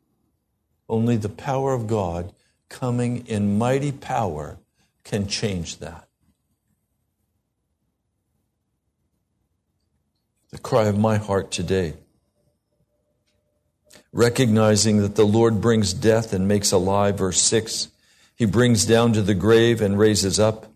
Only 0.89 1.17
the 1.17 1.29
power 1.29 1.73
of 1.73 1.87
God 1.87 2.33
coming 2.69 3.27
in 3.27 3.59
mighty 3.59 3.93
power 3.93 4.59
can 5.05 5.27
change 5.27 5.79
that. 5.79 6.09
The 10.51 10.59
cry 10.59 10.85
of 10.85 10.99
my 10.99 11.17
heart 11.17 11.51
today, 11.51 11.95
recognizing 14.13 14.99
that 14.99 15.15
the 15.15 15.25
Lord 15.25 15.63
brings 15.63 15.95
death 15.95 16.35
and 16.35 16.47
makes 16.47 16.73
alive, 16.73 17.19
verse 17.19 17.41
6. 17.41 17.89
He 18.37 18.45
brings 18.45 18.85
down 18.85 19.15
to 19.15 19.23
the 19.23 19.35
grave 19.35 19.81
and 19.81 19.99
raises 19.99 20.39
up. 20.39 20.67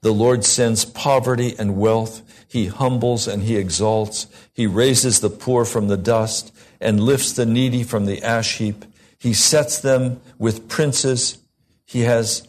The 0.00 0.12
Lord 0.12 0.44
sends 0.44 0.84
poverty 0.84 1.54
and 1.58 1.76
wealth. 1.76 2.22
He 2.48 2.66
humbles 2.66 3.26
and 3.26 3.42
he 3.42 3.56
exalts. 3.56 4.26
He 4.52 4.66
raises 4.66 5.20
the 5.20 5.30
poor 5.30 5.64
from 5.64 5.88
the 5.88 5.96
dust 5.96 6.53
and 6.80 7.00
lifts 7.00 7.32
the 7.32 7.46
needy 7.46 7.82
from 7.82 8.06
the 8.06 8.22
ash 8.22 8.58
heap. 8.58 8.84
He 9.18 9.32
sets 9.32 9.78
them 9.78 10.20
with 10.38 10.68
princes. 10.68 11.38
He 11.84 12.00
has 12.00 12.46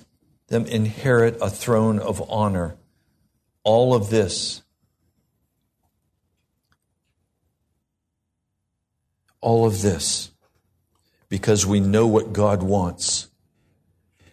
them 0.47 0.65
inherit 0.65 1.37
a 1.41 1.49
throne 1.49 1.99
of 1.99 2.21
honor. 2.29 2.75
All 3.63 3.95
of 3.95 4.09
this, 4.09 4.61
all 9.41 9.65
of 9.65 9.81
this, 9.81 10.31
because 11.29 11.65
we 11.65 11.79
know 11.79 12.05
what 12.05 12.31
God 12.31 12.61
wants 12.61 13.27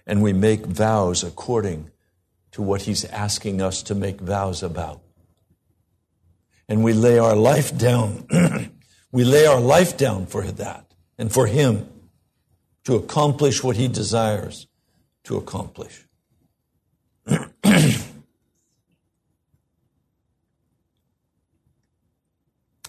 and 0.06 0.22
we 0.22 0.32
make 0.32 0.66
vows 0.66 1.22
according 1.24 1.90
to 2.52 2.62
what 2.62 2.82
He's 2.82 3.04
asking 3.06 3.62
us 3.62 3.82
to 3.84 3.94
make 3.94 4.20
vows 4.20 4.62
about. 4.62 5.00
And 6.68 6.84
we 6.84 6.92
lay 6.92 7.18
our 7.18 7.36
life 7.36 7.76
down 7.76 8.26
We 9.12 9.24
lay 9.24 9.46
our 9.46 9.60
life 9.60 9.96
down 9.98 10.26
for 10.26 10.42
that 10.42 10.86
and 11.18 11.30
for 11.30 11.46
Him 11.46 11.88
to 12.84 12.96
accomplish 12.96 13.62
what 13.62 13.76
He 13.76 13.86
desires 13.86 14.66
to 15.24 15.36
accomplish. 15.36 16.06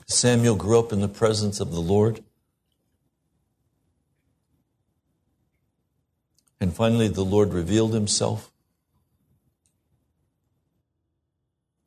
Samuel 0.07 0.55
grew 0.55 0.79
up 0.79 0.93
in 0.93 1.01
the 1.01 1.09
presence 1.09 1.59
of 1.59 1.71
the 1.71 1.81
Lord. 1.81 2.23
And 6.61 6.73
finally, 6.73 7.09
the 7.09 7.25
Lord 7.25 7.53
revealed 7.53 7.93
himself. 7.93 8.49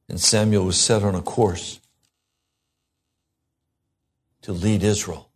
And 0.09 0.21
Samuel 0.21 0.67
was 0.67 0.79
set 0.79 1.03
on 1.03 1.15
a 1.15 1.23
course 1.23 1.81
to 4.47 4.53
lead 4.53 4.85
Israel. 4.85 5.29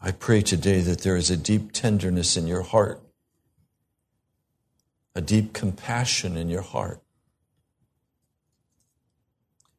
I 0.00 0.12
pray 0.12 0.40
today 0.40 0.82
that 0.82 1.00
there 1.00 1.16
is 1.16 1.28
a 1.28 1.36
deep 1.36 1.72
tenderness 1.72 2.36
in 2.36 2.46
your 2.46 2.62
heart, 2.62 3.00
a 5.16 5.20
deep 5.20 5.52
compassion 5.52 6.36
in 6.36 6.48
your 6.48 6.62
heart 6.62 7.02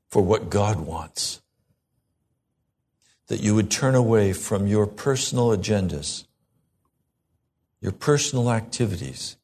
for 0.09 0.21
what 0.21 0.49
God 0.49 0.81
wants. 0.81 1.41
That 3.27 3.39
you 3.39 3.55
would 3.55 3.71
turn 3.71 3.95
away 3.95 4.33
from 4.33 4.67
your 4.67 4.85
personal 4.85 5.55
agendas, 5.55 6.25
your 7.79 7.93
personal 7.93 8.51
activities, 8.51 9.37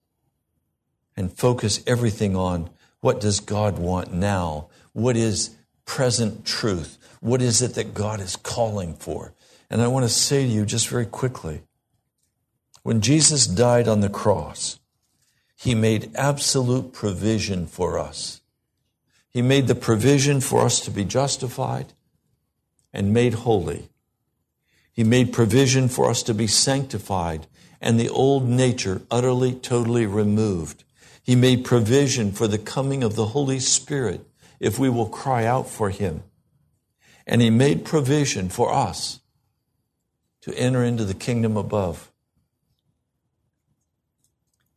and 1.15 1.31
focus 1.31 1.81
everything 1.87 2.35
on 2.35 2.69
what 3.03 3.19
does 3.19 3.41
God 3.41 3.79
want 3.79 4.13
now? 4.13 4.69
What 4.93 5.17
is 5.17 5.57
present 5.83 6.45
truth? 6.45 6.97
What 7.19 7.41
is 7.41 7.61
it 7.61 7.73
that 7.73 7.93
God 7.93 8.21
is 8.21 8.37
calling 8.37 8.93
for? 8.93 9.33
And 9.69 9.81
I 9.81 9.89
want 9.89 10.05
to 10.05 10.09
say 10.09 10.45
to 10.45 10.49
you 10.49 10.65
just 10.65 10.87
very 10.87 11.05
quickly 11.05 11.63
when 12.81 13.01
Jesus 13.01 13.45
died 13.45 13.89
on 13.89 13.99
the 13.99 14.07
cross, 14.07 14.79
he 15.57 15.75
made 15.75 16.11
absolute 16.15 16.93
provision 16.93 17.67
for 17.67 17.99
us. 17.99 18.39
He 19.29 19.41
made 19.41 19.67
the 19.67 19.75
provision 19.75 20.39
for 20.39 20.61
us 20.65 20.79
to 20.79 20.89
be 20.89 21.03
justified 21.03 21.91
and 22.93 23.13
made 23.13 23.33
holy. 23.33 23.89
He 24.93 25.03
made 25.03 25.33
provision 25.33 25.89
for 25.89 26.09
us 26.09 26.23
to 26.23 26.33
be 26.33 26.47
sanctified 26.47 27.47
and 27.81 27.99
the 27.99 28.07
old 28.07 28.47
nature 28.47 29.01
utterly, 29.11 29.51
totally 29.51 30.05
removed. 30.05 30.82
He 31.23 31.35
made 31.35 31.63
provision 31.63 32.33
for 32.33 32.47
the 32.47 32.57
coming 32.57 33.01
of 33.01 33.15
the 33.15 33.27
Holy 33.27 33.59
Spirit 33.59 34.27
if 34.59 34.77
we 34.77 34.89
will 34.89 35.07
cry 35.07 35.45
out 35.45 35.69
for 35.69 35.89
Him. 35.89 36.23
And 37.25 37.41
He 37.41 37.49
made 37.49 37.85
provision 37.85 38.49
for 38.49 38.73
us 38.73 39.21
to 40.41 40.53
enter 40.55 40.83
into 40.83 41.05
the 41.05 41.13
kingdom 41.13 41.55
above. 41.55 42.11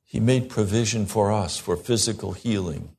He 0.05 0.21
made 0.21 0.49
provision 0.49 1.05
for 1.05 1.33
us 1.33 1.59
for 1.59 1.77
physical 1.77 2.33
healing. 2.33 2.91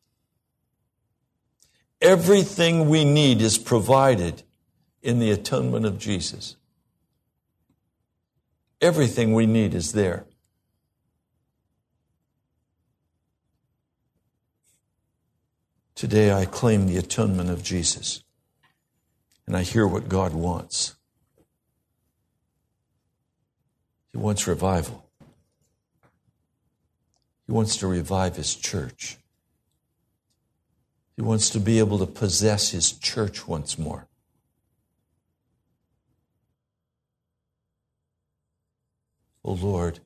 Everything 2.02 2.90
we 2.90 3.06
need 3.06 3.42
is 3.42 3.58
provided 3.58 4.44
in 5.02 5.20
the 5.20 5.32
atonement 5.32 5.86
of 5.86 5.98
Jesus. 5.98 6.58
Everything 8.82 9.34
we 9.34 9.46
need 9.46 9.74
is 9.74 9.94
there. 9.94 10.27
Today 15.98 16.32
I 16.32 16.46
claim 16.46 16.86
the 16.86 16.98
atonement 16.98 17.50
of 17.50 17.64
Jesus, 17.64 18.24
and 19.48 19.58
I 19.58 19.64
hear 19.64 19.88
what 19.88 20.08
God 20.08 20.32
wants. 20.32 20.96
He 24.12 24.20
wants 24.20 24.46
revival. 24.46 25.10
He 27.48 27.52
wants 27.52 27.78
to 27.78 27.88
revive 27.88 28.36
His 28.36 28.54
church. 28.54 29.18
He 31.16 31.24
wants 31.24 31.50
to 31.50 31.60
be 31.60 31.80
able 31.80 31.98
to 31.98 32.06
possess 32.06 32.70
His 32.70 32.92
church 32.92 33.48
once 33.48 33.80
more. 33.80 34.08
Oh 39.44 39.54
Lord, 39.54 40.02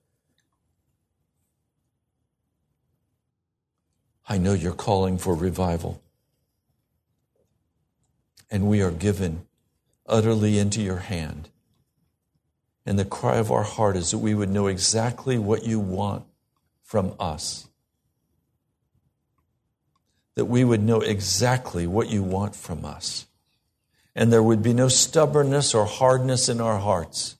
I 4.32 4.38
know 4.38 4.54
you're 4.54 4.72
calling 4.72 5.17
for 5.17 5.36
revival. 5.36 6.02
And 8.50 8.65
we 8.65 8.82
are 8.82 8.89
given 8.89 9.46
utterly 10.08 10.58
into 10.58 10.82
your 10.82 11.00
hand. 11.00 11.50
And 12.86 12.98
the 12.98 13.04
cry 13.04 13.39
of 13.39 13.52
our 13.52 13.63
heart 13.63 13.98
is 13.98 14.12
that 14.12 14.20
we 14.20 14.34
would 14.34 14.50
know 14.50 14.67
exactly 14.67 15.38
what 15.38 15.65
you 15.65 15.82
want 15.82 16.24
from 16.82 17.13
us. 17.20 17.67
That 20.36 20.46
we 20.46 20.63
would 20.63 20.82
know 20.82 21.02
exactly 21.02 21.86
what 21.86 22.10
you 22.10 22.24
want 22.24 22.56
from 22.56 22.86
us. 22.86 23.28
And 24.15 24.32
there 24.32 24.41
would 24.41 24.63
be 24.63 24.74
no 24.74 24.88
stubbornness 24.88 25.76
or 25.76 25.84
hardness 25.84 26.48
in 26.48 26.62
our 26.62 26.80
hearts. 26.80 27.36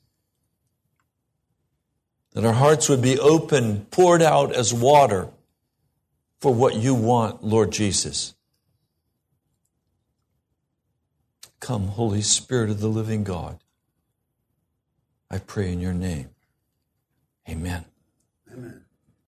That 2.34 2.44
our 2.44 2.52
hearts 2.52 2.90
would 2.90 3.02
be 3.02 3.18
open, 3.18 3.86
poured 3.92 4.22
out 4.22 4.54
as 4.54 4.74
water 4.74 5.30
for 6.42 6.54
what 6.54 6.76
you 6.76 6.96
want, 6.96 7.44
Lord 7.44 7.72
Jesus. 7.72 8.34
Come, 11.60 11.90
Holy 11.90 12.24
Spirit 12.24 12.72
of 12.72 12.80
the 12.80 12.88
living 12.88 13.24
God. 13.24 13.60
I 15.30 15.38
pray 15.38 15.72
in 15.72 15.80
your 15.80 15.94
name. 15.94 16.32
Amen. 17.48 17.86